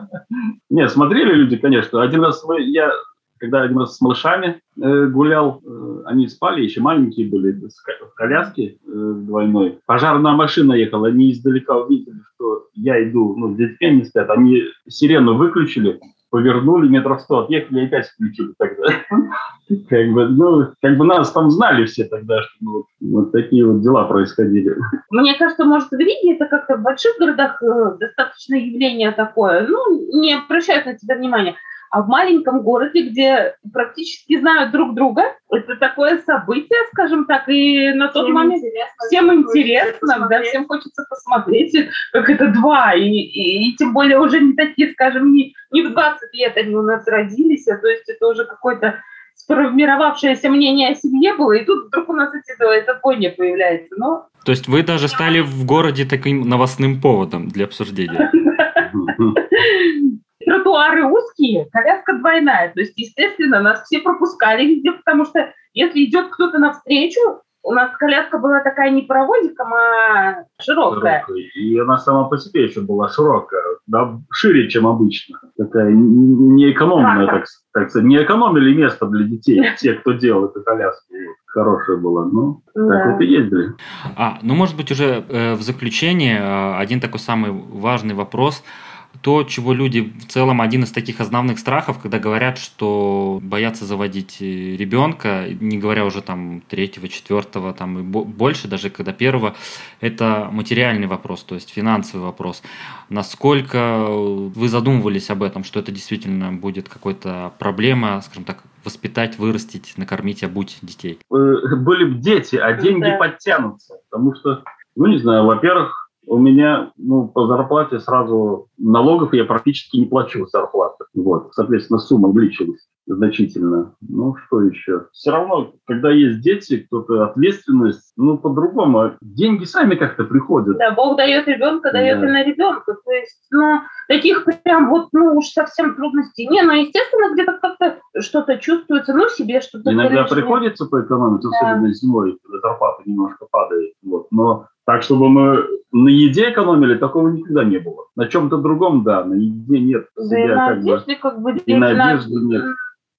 Не, 0.70 0.88
смотрели 0.88 1.32
люди, 1.32 1.56
конечно. 1.56 2.02
Один 2.02 2.22
раз 2.22 2.44
мы, 2.44 2.60
я 2.60 2.90
когда 3.38 3.62
один 3.62 3.78
раз 3.78 3.96
с 3.96 4.00
малышами 4.00 4.60
э, 4.80 5.06
гулял, 5.08 5.60
э, 5.64 6.02
они 6.06 6.28
спали, 6.28 6.62
еще 6.62 6.80
маленькие 6.80 7.28
были, 7.28 7.52
в 7.52 8.14
коляске 8.14 8.78
э, 8.86 9.12
двойной. 9.16 9.78
Пожарная 9.86 10.32
машина 10.32 10.72
ехала, 10.72 11.08
они 11.08 11.32
издалека 11.32 11.76
увидели, 11.76 12.20
что 12.34 12.66
я 12.74 13.02
иду, 13.08 13.36
ну, 13.36 13.52
с 13.52 13.56
детьми 13.56 13.90
не 13.90 14.04
спят, 14.04 14.30
они 14.30 14.64
сирену 14.88 15.36
выключили, 15.36 16.00
повернули, 16.30 16.88
метров 16.88 17.20
сто 17.22 17.40
отъехали 17.40 17.80
и 17.80 17.86
опять 17.86 18.08
включили 18.08 18.52
тогда. 18.58 18.86
Как 19.88 20.12
бы, 20.12 20.28
ну, 20.28 20.68
как 20.80 20.96
бы 20.96 21.04
нас 21.04 21.32
там 21.32 21.50
знали 21.50 21.86
все 21.86 22.04
тогда, 22.04 22.40
что 22.42 22.54
ну, 22.62 22.84
вот 23.00 23.32
такие 23.32 23.66
вот 23.66 23.82
дела 23.82 24.04
происходили. 24.04 24.76
Мне 25.10 25.34
кажется, 25.34 25.64
может, 25.64 25.90
в 25.90 25.98
Риге 25.98 26.36
это 26.36 26.46
как-то 26.46 26.76
в 26.76 26.82
больших 26.82 27.18
городах 27.18 27.60
э, 27.60 27.96
достаточно 27.98 28.54
явление 28.54 29.10
такое, 29.10 29.66
ну, 29.66 30.20
не 30.20 30.34
обращают 30.34 30.86
на 30.86 30.96
тебя 30.96 31.16
внимания. 31.16 31.56
А 31.96 32.02
в 32.02 32.08
маленьком 32.08 32.60
городе, 32.60 33.08
где 33.08 33.54
практически 33.72 34.38
знают 34.38 34.70
друг 34.70 34.94
друга, 34.94 35.32
это 35.50 35.76
такое 35.76 36.18
событие, 36.18 36.78
скажем 36.92 37.24
так, 37.24 37.48
и 37.48 37.90
на 37.94 38.08
тот 38.08 38.24
всем 38.24 38.34
момент 38.34 38.62
интересно, 38.62 39.06
всем 39.06 39.32
интересно, 39.32 40.26
да, 40.28 40.42
всем 40.42 40.66
хочется 40.66 41.06
посмотреть, 41.08 41.74
как 42.12 42.28
это 42.28 42.48
два, 42.48 42.92
и, 42.92 43.08
и, 43.08 43.70
и 43.70 43.76
тем 43.76 43.94
более 43.94 44.20
уже 44.20 44.40
не 44.40 44.52
такие, 44.52 44.92
скажем, 44.92 45.32
не, 45.32 45.54
не 45.70 45.86
в 45.86 45.92
20 45.92 46.34
лет 46.34 46.54
они 46.58 46.76
у 46.76 46.82
нас 46.82 47.08
родились, 47.08 47.66
а 47.66 47.78
то 47.78 47.88
есть 47.88 48.06
это 48.10 48.26
уже 48.26 48.44
какой-то 48.44 49.00
сформировавшееся 49.34 50.50
мнение 50.50 50.90
о 50.90 50.94
семье 50.96 51.34
было, 51.34 51.52
и 51.52 51.64
тут 51.64 51.86
вдруг 51.86 52.10
у 52.10 52.12
нас 52.12 52.28
эти, 52.34 52.78
это 52.78 52.92
поня 53.02 53.30
появляется. 53.30 53.94
Но... 53.96 54.26
То 54.44 54.50
есть 54.50 54.68
вы 54.68 54.82
даже 54.82 55.08
стали 55.08 55.40
в 55.40 55.64
городе 55.64 56.04
таким 56.04 56.42
новостным 56.42 57.00
поводом 57.00 57.48
для 57.48 57.64
обсуждения? 57.64 58.30
тротуары 60.46 61.04
узкие, 61.04 61.68
коляска 61.72 62.14
двойная. 62.18 62.72
То 62.72 62.80
есть, 62.80 62.94
естественно, 62.96 63.60
нас 63.60 63.82
все 63.82 63.98
пропускали 63.98 64.64
везде, 64.64 64.92
потому 64.92 65.24
что 65.24 65.52
если 65.74 66.04
идет 66.04 66.28
кто-то 66.30 66.58
навстречу, 66.58 67.20
у 67.64 67.72
нас 67.72 67.90
коляска 67.96 68.38
была 68.38 68.60
такая 68.60 68.90
не 68.90 69.02
паровозиком, 69.02 69.74
а 69.74 70.44
широкая. 70.62 71.24
широкая. 71.26 71.44
И 71.56 71.76
она 71.76 71.98
сама 71.98 72.24
по 72.28 72.38
себе 72.38 72.64
еще 72.66 72.80
была 72.80 73.08
широкая, 73.08 73.60
да, 73.88 74.20
шире, 74.30 74.70
чем 74.70 74.86
обычно. 74.86 75.40
Такая 75.58 75.90
неэкономная, 75.90 77.26
так, 77.26 77.44
так 77.72 77.90
сказать. 77.90 78.06
Не 78.06 78.22
экономили 78.22 78.72
место 78.72 79.06
для 79.06 79.24
детей, 79.24 79.60
те, 79.78 79.94
кто 79.94 80.12
делал 80.12 80.44
эту 80.46 80.62
коляску. 80.62 81.12
Хорошая 81.46 81.96
была, 81.96 82.26
ну, 82.26 82.62
да. 82.74 82.88
так 82.88 83.12
вот 83.12 83.20
и 83.22 83.26
ездили. 83.26 83.72
А, 84.14 84.38
ну, 84.42 84.54
может 84.54 84.76
быть, 84.76 84.92
уже 84.92 85.24
э, 85.26 85.54
в 85.54 85.62
заключение 85.62 86.38
э, 86.38 86.76
один 86.76 87.00
такой 87.00 87.18
самый 87.18 87.50
важный 87.50 88.14
вопрос– 88.14 88.62
то, 89.22 89.44
чего 89.44 89.72
люди 89.72 90.12
в 90.20 90.26
целом 90.26 90.60
один 90.60 90.84
из 90.84 90.92
таких 90.92 91.20
основных 91.20 91.58
страхов, 91.58 91.98
когда 91.98 92.18
говорят, 92.18 92.58
что 92.58 93.40
боятся 93.42 93.84
заводить 93.84 94.38
э, 94.40 94.76
ребенка, 94.76 95.46
не 95.48 95.78
говоря 95.78 96.04
уже 96.04 96.22
там 96.22 96.62
третьего, 96.68 97.08
четвертого, 97.08 97.72
там 97.72 97.98
и 97.98 98.02
больше, 98.02 98.68
даже 98.68 98.90
когда 98.90 99.12
первого, 99.12 99.54
это 100.00 100.48
материальный 100.50 101.06
вопрос, 101.06 101.42
то 101.42 101.54
есть 101.54 101.70
финансовый 101.70 102.22
вопрос. 102.22 102.62
Насколько 103.08 104.06
вы 104.08 104.68
задумывались 104.68 105.30
об 105.30 105.42
этом, 105.42 105.64
что 105.64 105.80
это 105.80 105.92
действительно 105.92 106.52
будет 106.52 106.88
какой-то 106.88 107.52
проблема, 107.58 108.20
скажем 108.22 108.44
так, 108.44 108.62
воспитать, 108.84 109.38
вырастить, 109.38 109.94
накормить, 109.96 110.44
обуть 110.44 110.78
детей? 110.82 111.18
Э, 111.30 111.76
были 111.76 112.04
бы 112.04 112.14
дети, 112.18 112.56
а 112.56 112.72
деньги 112.72 113.02
да. 113.02 113.16
подтянутся, 113.16 113.96
потому 114.10 114.34
что, 114.34 114.62
ну 114.94 115.06
не 115.06 115.18
знаю, 115.18 115.44
во-первых, 115.44 116.05
у 116.26 116.38
меня 116.38 116.92
ну, 116.96 117.28
по 117.28 117.46
зарплате 117.46 118.00
сразу 118.00 118.68
налогов 118.78 119.32
я 119.32 119.44
практически 119.44 119.96
не 119.96 120.06
плачу 120.06 120.46
зарплаты. 120.46 121.04
Вот. 121.14 121.54
Соответственно, 121.54 121.98
сумма 121.98 122.28
увеличилась 122.28 122.86
значительно. 123.06 123.94
Ну, 124.00 124.34
что 124.36 124.62
еще? 124.62 125.06
Все 125.12 125.30
равно, 125.30 125.74
когда 125.86 126.10
есть 126.10 126.40
дети, 126.40 126.78
кто-то 126.78 127.26
ответственность, 127.26 128.05
ну, 128.16 128.38
по-другому. 128.38 129.12
Деньги 129.20 129.64
сами 129.64 129.94
как-то 129.94 130.24
приходят. 130.24 130.78
Да, 130.78 130.90
Бог 130.92 131.16
дает 131.16 131.46
ребенка, 131.46 131.92
дает 131.92 132.20
да. 132.20 132.26
и 132.26 132.30
на 132.30 132.44
ребенка. 132.44 132.96
То 133.04 133.12
есть, 133.12 133.46
ну, 133.50 133.80
таких 134.08 134.44
прям 134.64 134.88
вот, 134.88 135.08
ну, 135.12 135.36
уж 135.36 135.46
совсем 135.46 135.94
трудностей. 135.94 136.46
Не, 136.48 136.62
ну, 136.62 136.72
естественно, 136.72 137.32
где-то 137.34 137.58
как-то 137.60 137.98
что-то 138.20 138.56
чувствуется, 138.58 139.14
ну, 139.14 139.28
себе 139.28 139.60
что-то. 139.60 139.92
Иногда 139.92 140.24
приходится 140.24 140.86
поэкономить, 140.86 141.42
да. 141.42 141.50
особенно 141.50 141.92
зимой, 141.92 142.38
когда 142.42 142.68
зарплата 142.68 143.02
немножко 143.04 143.46
падает. 143.50 143.92
Вот. 144.02 144.28
Но 144.30 144.66
так, 144.86 145.02
чтобы 145.02 145.28
мы 145.28 145.64
на 145.92 146.08
еде 146.08 146.50
экономили, 146.50 146.96
такого 146.96 147.28
никогда 147.28 147.64
не 147.64 147.78
было. 147.78 148.06
На 148.16 148.28
чем-то 148.28 148.58
другом, 148.58 149.02
да, 149.02 149.24
на 149.24 149.34
еде 149.34 149.78
нет. 149.78 150.06
Да 150.16 150.38
и 150.38 150.46
на 150.46 150.68
одежде 150.68 151.16
как 151.16 151.42
бы... 151.42 151.56
И 151.56 151.74
на 151.74 151.88
одежде 151.88 152.34
нет. 152.36 152.64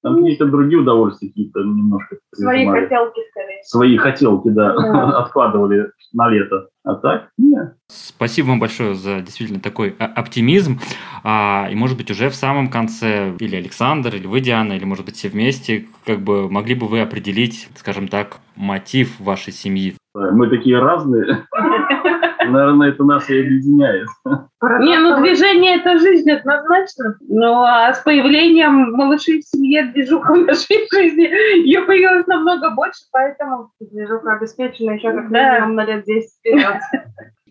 Там 0.07 0.21
какие-то 0.21 0.45
другие 0.45 0.79
удовольствия, 0.79 1.27
какие-то 1.27 1.59
немножко. 1.59 2.15
Свои 2.33 2.59
прижимали. 2.59 2.83
хотелки, 2.83 3.19
скорее. 3.29 3.63
Свои 3.63 3.97
хотелки, 3.97 4.47
да, 4.49 4.73
да. 4.77 5.19
откладывали 5.19 5.91
на 6.13 6.29
лето. 6.29 6.69
А 6.85 6.95
так, 6.95 7.29
нет. 7.37 7.75
Спасибо 7.89 8.47
вам 8.47 8.61
большое 8.61 8.95
за 8.95 9.19
действительно 9.19 9.59
такой 9.59 9.93
оптимизм. 9.99 10.79
А, 11.25 11.67
и, 11.69 11.75
может 11.75 11.97
быть, 11.97 12.09
уже 12.09 12.29
в 12.29 12.35
самом 12.35 12.69
конце 12.69 13.33
или 13.39 13.57
Александр, 13.57 14.15
или 14.15 14.27
вы, 14.27 14.39
Диана, 14.39 14.73
или, 14.73 14.85
может 14.85 15.03
быть, 15.03 15.17
все 15.17 15.27
вместе, 15.27 15.87
как 16.05 16.21
бы 16.21 16.49
могли 16.49 16.75
бы 16.75 16.87
вы 16.87 17.01
определить, 17.01 17.67
скажем 17.75 18.07
так, 18.07 18.37
мотив 18.55 19.19
вашей 19.19 19.51
семьи? 19.51 19.95
Мы 20.13 20.47
такие 20.49 20.79
разные. 20.79 21.45
Наверное, 22.49 22.89
это 22.89 23.03
нас 23.03 23.29
и 23.29 23.39
объединяет. 23.39 24.07
Не, 24.25 24.97
ну 24.97 25.21
движение– 25.21 25.75
это 25.79 25.97
жизнь 25.99 26.29
однозначно. 26.31 27.17
Ну, 27.21 27.61
а 27.63 27.93
с 27.93 27.99
появлением 27.99 28.91
малышей 28.93 29.41
в 29.41 29.45
семье 29.45 29.85
движуха 29.85 30.33
в 30.33 30.45
нашей 30.45 30.87
жизни, 30.91 31.23
ее 31.65 31.81
появилось 31.81 32.27
намного 32.27 32.71
больше, 32.71 33.01
поэтому 33.11 33.71
движуха 33.79 34.33
обеспечена 34.33 34.91
еще 34.91 35.11
как 35.11 35.29
минимум 35.29 35.75
на 35.75 35.85
лет 35.85 36.03
10 36.05 36.29
вперед. 36.39 36.81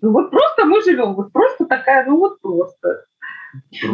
Ну 0.02 0.12
вот 0.12 0.30
просто 0.30 0.66
мы 0.66 0.82
живем, 0.82 1.14
вот 1.14 1.32
просто 1.32 1.64
такая, 1.64 2.04
ну 2.04 2.18
вот 2.18 2.38
просто. 2.42 3.06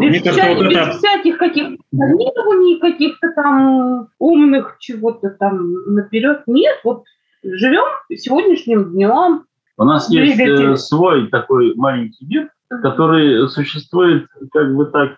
Без, 0.01 0.21
вся, 0.21 0.55
вот 0.55 0.69
без 0.69 0.77
это... 0.77 0.91
всяких 0.99 1.39
каких-то 1.39 1.83
планирований, 1.91 2.81
каких-то 2.81 3.31
там 3.33 4.09
умных 4.19 4.77
чего-то 4.81 5.31
там 5.31 5.73
наперед. 5.95 6.43
Нет, 6.47 6.81
вот 6.83 7.05
живем 7.45 7.85
сегодняшним 8.11 8.93
днем, 8.93 9.45
у 9.79 9.85
нас 9.85 10.09
Двигатель. 10.09 10.51
есть 10.51 10.63
э, 10.63 10.77
свой 10.77 11.29
такой 11.29 11.75
маленький 11.75 12.27
мир, 12.27 12.51
который 12.69 13.49
существует 13.49 14.27
как 14.53 14.75
бы 14.75 14.87
так 14.87 15.17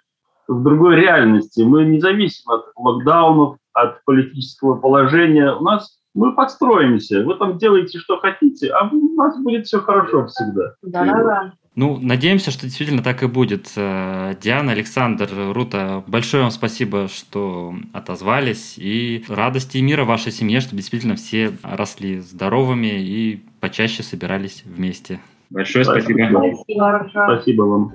в 0.48 0.62
другой 0.62 0.96
реальности. 0.96 1.62
Мы 1.62 1.84
не 1.84 2.00
зависим 2.00 2.50
от 2.50 2.66
локдаунов, 2.76 3.56
от 3.72 4.04
политического 4.04 4.76
положения. 4.76 5.52
У 5.52 5.62
нас 5.62 5.98
мы 6.14 6.34
подстроимся. 6.34 7.24
Вы 7.24 7.34
там 7.34 7.58
делаете, 7.58 7.98
что 7.98 8.18
хотите, 8.18 8.70
а 8.70 8.88
у 8.88 9.14
нас 9.16 9.36
будет 9.42 9.66
все 9.66 9.80
хорошо 9.80 10.26
всегда. 10.26 10.74
Да-да-да. 10.82 11.52
Ну, 11.76 11.98
надеемся, 12.00 12.52
что 12.52 12.66
действительно 12.66 13.02
так 13.02 13.24
и 13.24 13.26
будет. 13.26 13.72
Э, 13.74 14.36
Диана, 14.40 14.72
Александр, 14.72 15.28
Рута, 15.52 16.04
большое 16.06 16.44
вам 16.44 16.52
спасибо, 16.52 17.08
что 17.08 17.74
отозвались. 17.92 18.74
И 18.76 19.24
радости 19.28 19.78
и 19.78 19.82
мира 19.82 20.04
вашей 20.04 20.30
семье, 20.30 20.60
чтобы 20.60 20.76
действительно 20.76 21.16
все 21.16 21.52
росли 21.64 22.20
здоровыми 22.20 22.86
и 22.86 23.44
почаще 23.64 24.02
собирались 24.02 24.62
вместе. 24.66 25.20
Большое 25.48 25.86
спасибо. 25.86 26.18
Спасибо, 26.26 27.10
спасибо 27.10 27.62
вам. 27.62 27.94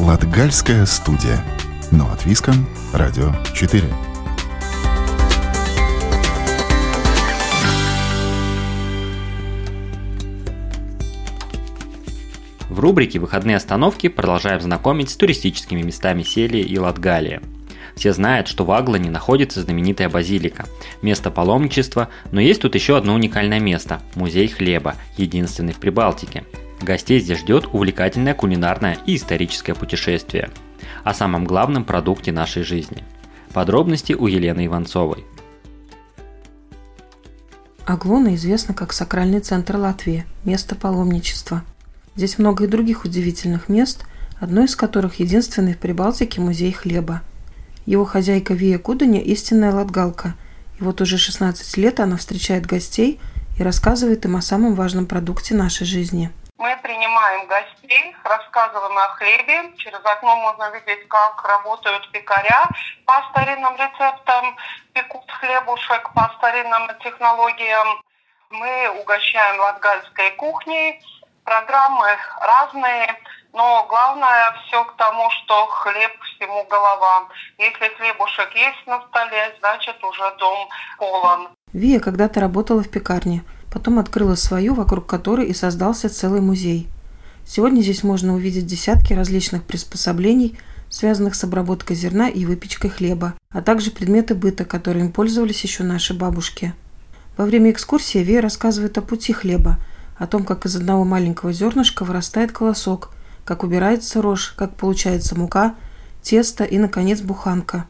Латгальская 0.00 0.84
студия. 0.86 1.38
Но 1.92 2.10
от 2.10 2.26
Виском. 2.26 2.66
Радио 2.92 3.30
4. 3.54 3.84
В 12.68 12.80
рубрике 12.80 13.20
«Выходные 13.20 13.54
остановки» 13.54 14.08
продолжаем 14.08 14.60
знакомить 14.60 15.10
с 15.10 15.16
туристическими 15.16 15.82
местами 15.82 16.22
Селии 16.22 16.62
и 16.62 16.76
Латгалии. 16.76 17.40
Все 17.96 18.12
знают, 18.12 18.46
что 18.46 18.64
в 18.64 18.70
Аглане 18.70 19.10
находится 19.10 19.62
знаменитая 19.62 20.08
базилика, 20.08 20.66
место 21.02 21.30
паломничества, 21.30 22.08
но 22.30 22.40
есть 22.40 22.62
тут 22.62 22.74
еще 22.74 22.96
одно 22.96 23.14
уникальное 23.14 23.58
место– 23.58 24.00
музей 24.14 24.46
хлеба, 24.48 24.94
единственный 25.16 25.72
в 25.72 25.78
Прибалтике. 25.78 26.44
Гостей 26.80 27.18
здесь 27.18 27.40
ждет 27.40 27.68
увлекательное 27.72 28.34
кулинарное 28.34 28.98
и 29.06 29.16
историческое 29.16 29.74
путешествие. 29.74 30.50
О 31.02 31.14
самом 31.14 31.44
главном 31.44 31.84
продукте 31.84 32.32
нашей 32.32 32.62
жизни. 32.62 33.02
Подробности 33.52 34.12
у 34.12 34.26
Елены 34.26 34.66
Иванцовой. 34.66 35.24
Аглона 37.86 38.34
известна 38.34 38.74
как 38.74 38.92
сакральный 38.92 39.40
центр 39.40 39.76
Латвии, 39.76 40.26
место 40.44 40.74
паломничества– 40.74 41.64
Здесь 42.16 42.38
много 42.38 42.64
и 42.64 42.66
других 42.66 43.04
удивительных 43.04 43.68
мест, 43.68 44.06
одно 44.40 44.64
из 44.64 44.74
которых 44.74 45.20
единственный 45.20 45.74
в 45.74 45.78
Прибалтике 45.78 46.40
музей 46.40 46.72
хлеба. 46.72 47.20
Его 47.86 48.04
хозяйка 48.04 48.52
Вия 48.52 48.80
Куданя– 48.80 49.20
истинная 49.22 49.70
латгалка, 49.72 50.34
и 50.80 50.82
вот 50.82 51.00
уже 51.00 51.18
16 51.18 51.76
лет 51.76 52.00
она 52.00 52.16
встречает 52.16 52.66
гостей 52.66 53.20
и 53.56 53.62
рассказывает 53.62 54.24
им 54.24 54.34
о 54.34 54.42
самом 54.42 54.74
важном 54.74 55.06
продукте 55.06 55.54
нашей 55.54 55.86
жизни. 55.86 56.32
Мы 56.58 56.76
принимаем 56.82 57.46
гостей, 57.46 58.16
рассказываем 58.24 58.98
о 58.98 59.08
хлебе. 59.10 59.72
Через 59.76 60.00
окно 60.04 60.34
можно 60.34 60.68
видеть, 60.74 61.06
как 61.06 61.46
работают 61.46 62.10
пекаря 62.10 62.68
по 63.04 63.22
старинным 63.30 63.74
рецептам, 63.76 64.56
пекут 64.92 65.30
хлебушек 65.30 66.12
по 66.12 66.28
старинным 66.38 66.88
технологиям. 67.04 68.02
Мы 68.50 69.00
угощаем 69.00 69.60
латгальской 69.60 70.32
кухней– 70.32 71.00
Программы 71.46 72.08
разные, 72.40 73.06
но 73.52 73.86
главное 73.88 74.52
все 74.66 74.82
к 74.84 74.96
тому, 74.96 75.30
что 75.30 75.66
хлеб 75.66 76.10
всему 76.34 76.66
голова. 76.68 77.28
Если 77.56 77.86
хлебушек 77.94 78.50
есть 78.56 78.84
на 78.88 79.00
столе, 79.06 79.54
значит 79.60 79.94
уже 80.02 80.36
дом 80.40 80.68
полон. 80.98 81.48
Вия 81.72 82.00
когда-то 82.00 82.40
работала 82.40 82.82
в 82.82 82.90
пекарне, 82.90 83.44
потом 83.72 84.00
открыла 84.00 84.34
свою, 84.34 84.74
вокруг 84.74 85.06
которой 85.06 85.46
и 85.46 85.54
создался 85.54 86.08
целый 86.08 86.40
музей. 86.40 86.88
Сегодня 87.46 87.80
здесь 87.80 88.02
можно 88.02 88.34
увидеть 88.34 88.66
десятки 88.66 89.12
различных 89.12 89.64
приспособлений, 89.64 90.58
связанных 90.90 91.36
с 91.36 91.44
обработкой 91.44 91.94
зерна 91.94 92.28
и 92.28 92.44
выпечкой 92.44 92.90
хлеба, 92.90 93.34
а 93.50 93.62
также 93.62 93.92
предметы 93.92 94.34
быта, 94.34 94.64
которыми 94.64 95.12
пользовались 95.12 95.62
еще 95.62 95.84
наши 95.84 96.12
бабушки. 96.12 96.74
Во 97.36 97.44
время 97.44 97.70
экскурсии 97.70 98.18
Вия 98.18 98.40
рассказывает 98.42 98.98
о 98.98 99.02
пути 99.02 99.32
хлеба– 99.32 99.76
о 100.18 100.26
том, 100.26 100.44
как 100.44 100.64
из 100.64 100.76
одного 100.76 101.04
маленького 101.04 101.52
зернышка 101.52 102.04
вырастает 102.04 102.52
колосок, 102.52 103.10
как 103.44 103.62
убирается 103.62 104.22
рожь, 104.22 104.52
как 104.56 104.76
получается 104.76 105.38
мука, 105.38 105.74
тесто 106.22 106.64
и, 106.64 106.78
наконец, 106.78 107.20
буханка. 107.20 107.86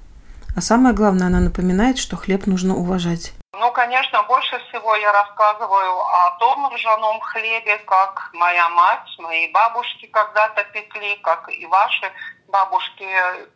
А 0.56 0.60
самое 0.60 0.94
главное, 0.94 1.26
она 1.26 1.40
напоминает, 1.40 1.98
что 1.98 2.16
хлеб 2.16 2.46
нужно 2.46 2.76
уважать. 2.76 3.32
Ну, 3.52 3.72
конечно, 3.72 4.22
больше 4.24 4.58
всего 4.68 4.96
я 4.96 5.12
рассказываю 5.12 6.00
о 6.00 6.30
том 6.38 6.74
ржаном 6.74 7.20
хлебе, 7.20 7.78
как 7.86 8.30
моя 8.34 8.68
мать, 8.70 9.08
мои 9.18 9.50
бабушки 9.52 10.06
когда-то 10.06 10.64
пекли, 10.72 11.16
как 11.22 11.48
и 11.50 11.64
ваши 11.66 12.10
бабушки 12.48 13.06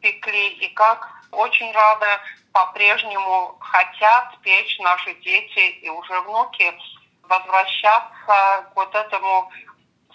пекли, 0.00 0.48
и 0.48 0.68
как 0.74 1.08
очень 1.32 1.72
рада 1.72 2.20
по-прежнему 2.52 3.56
хотят 3.60 4.38
печь 4.42 4.78
наши 4.80 5.14
дети 5.14 5.70
и 5.82 5.88
уже 5.88 6.20
внуки 6.22 6.72
возвращаться 7.30 8.66
к 8.68 8.72
вот 8.74 8.94
этому 8.94 9.50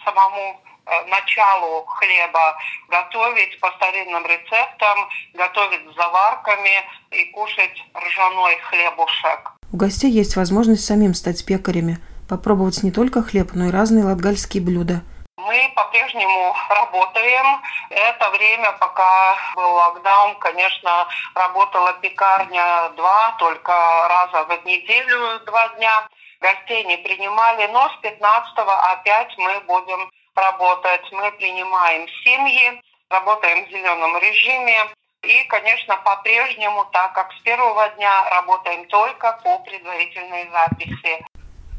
самому 0.04 0.62
э, 0.86 1.06
началу 1.10 1.86
хлеба, 1.86 2.58
готовить 2.90 3.60
по 3.60 3.72
старинным 3.72 4.26
рецептам, 4.26 5.10
готовить 5.34 5.92
с 5.92 5.96
заварками 5.96 6.84
и 7.12 7.26
кушать 7.32 7.84
ржаной 7.96 8.58
хлебушек. 8.70 9.54
У 9.72 9.78
гостей 9.78 10.12
есть 10.12 10.36
возможность 10.36 10.86
самим 10.86 11.14
стать 11.14 11.44
пекарями, 11.46 11.98
попробовать 12.30 12.84
не 12.84 12.92
только 12.92 13.24
хлеб, 13.24 13.52
но 13.54 13.66
и 13.68 13.72
разные 13.72 14.06
латгальские 14.06 14.62
блюда, 14.64 15.02
Мы 15.38 15.72
по-прежнему 15.76 16.56
работаем. 16.70 17.62
Это 17.90 18.30
время, 18.32 18.72
пока 18.80 19.36
был 19.56 19.74
локдаун, 19.74 20.36
конечно, 20.40 21.08
работала 21.36 21.94
пекарня 22.02 22.90
два, 22.98 23.36
только 23.38 23.72
раза 24.10 24.44
в 24.46 24.66
неделю, 24.66 25.40
два 25.46 25.70
дня. 25.70 26.08
Гостей 26.42 26.84
не 26.86 26.98
принимали, 26.98 27.68
но 27.72 27.90
с 27.90 28.02
15 28.02 28.58
опять 28.92 29.34
мы 29.38 29.60
будем 29.68 30.10
работать. 30.36 31.06
Мы 31.12 31.32
принимаем 31.34 32.08
семьи, 32.24 32.82
работаем 33.10 33.66
в 33.66 33.70
зеленом 33.70 34.18
режиме. 34.18 34.78
И, 35.24 35.44
конечно, 35.48 35.98
по-прежнему, 35.98 36.86
так 36.92 37.14
как 37.14 37.32
с 37.34 37.42
первого 37.42 37.90
дня 37.98 38.30
работаем 38.30 38.86
только 38.88 39.40
по 39.44 39.60
предварительной 39.60 40.50
записи. 40.52 41.26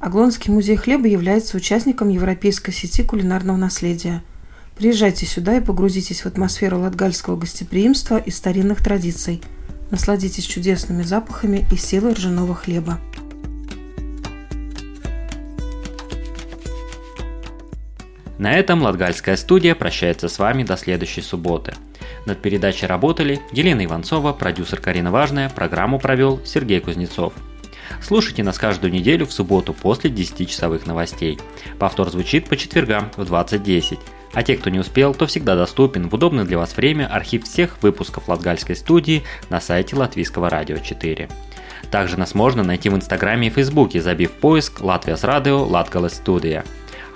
Аглонский 0.01 0.53
музей 0.53 0.77
хлеба 0.77 1.07
является 1.07 1.57
участником 1.57 2.09
Европейской 2.09 2.73
сети 2.73 3.05
кулинарного 3.05 3.57
наследия. 3.57 4.23
Приезжайте 4.77 5.25
сюда 5.25 5.57
и 5.57 5.65
погрузитесь 5.65 6.23
в 6.23 6.27
атмосферу 6.27 6.81
латгальского 6.81 7.37
гостеприимства 7.37 8.19
и 8.19 8.31
старинных 8.31 8.83
традиций. 8.83 9.43
Насладитесь 9.91 10.45
чудесными 10.45 11.03
запахами 11.03 11.65
и 11.73 11.77
силой 11.77 12.13
ржаного 12.13 12.55
хлеба. 12.55 12.99
На 18.39 18.53
этом 18.53 18.83
Латгальская 18.83 19.37
студия 19.37 19.75
прощается 19.75 20.29
с 20.29 20.39
вами 20.39 20.63
до 20.63 20.77
следующей 20.77 21.23
субботы. 21.23 21.75
Над 22.27 22.43
передачей 22.43 22.87
работали 22.87 23.41
Елена 23.53 23.85
Иванцова, 23.85 24.33
продюсер 24.33 24.81
Карина 24.81 25.11
Важная, 25.11 25.49
программу 25.49 25.99
провел 25.99 26.41
Сергей 26.45 26.81
Кузнецов– 26.81 27.33
Слушайте 28.03 28.43
нас 28.43 28.59
каждую 28.59 28.93
неделю 28.93 29.27
в 29.27 29.33
субботу 29.33 29.73
после 29.73 30.11
10-часовых 30.11 30.87
новостей. 30.87 31.39
Повтор 31.79 32.11
звучит 32.11 32.49
по 32.49 32.57
четвергам 32.57 33.11
в 33.17 33.23
20.10. 33.23 33.99
А 34.33 34.43
те, 34.43 34.57
кто 34.57 34.71
не 34.71 34.79
успел, 34.79 35.15
то 35.15 35.27
всегда 35.27 35.57
доступен 35.57 36.09
в 36.09 36.15
удобное 36.15 36.45
для 36.45 36.59
вас 36.59 36.77
время 36.77 37.07
архив 37.07 37.45
всех 37.45 37.83
выпусков 37.83 38.29
Латгальской 38.29 38.77
студии 38.77 39.23
на 39.49 39.61
сайте 39.61 39.97
Латвийского 39.97 40.51
радио 40.51 40.77
4. 40.77 41.29
Также 41.91 42.19
нас 42.19 42.35
можно 42.35 42.63
найти 42.63 42.89
в 42.89 42.97
Инстаграме 42.97 43.47
и 43.49 43.51
Фейсбуке, 43.51 44.03
забив 44.03 44.33
поиск 44.33 44.81
«Латвия 44.81 45.17
с 45.17 45.25
радио 45.25 45.63
Латгалес 45.65 46.15
студия». 46.15 46.65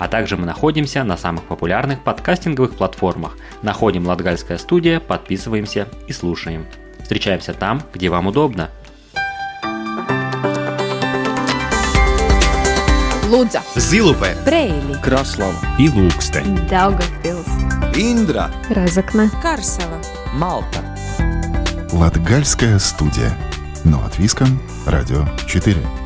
А 0.01 0.09
также 0.09 0.39
мы 0.39 0.47
находимся 0.47 1.05
на 1.05 1.19
самых 1.19 1.45
популярных 1.45 2.03
подкастинговых 2.03 2.75
платформах. 2.75 3.37
Находим 3.61 4.07
Латгальская 4.07 4.57
студия, 4.57 4.99
подписываемся 4.99 5.89
и 6.09 6.13
слушаем. 6.15 6.67
Встречаемся 7.03 7.53
там, 7.53 7.83
где 7.93 8.09
вам 8.09 8.27
удобно. 8.27 8.71
Лудза, 13.29 13.61
Zilupē, 13.77 14.43
Preili, 14.45 15.01
Kraslava, 15.03 15.55
Ilūkste, 15.79 16.43
Daugavpils, 16.69 17.95
Индра, 17.95 18.51
Разокна, 18.71 19.31
Карсела, 19.43 20.01
Малта. 20.33 20.81
Латгальская 21.93 22.79
студия. 22.79 23.33
Но 23.85 24.03
от 24.05 24.19
Виском, 24.19 24.61
Радио 24.87 25.27
4. 25.47 26.00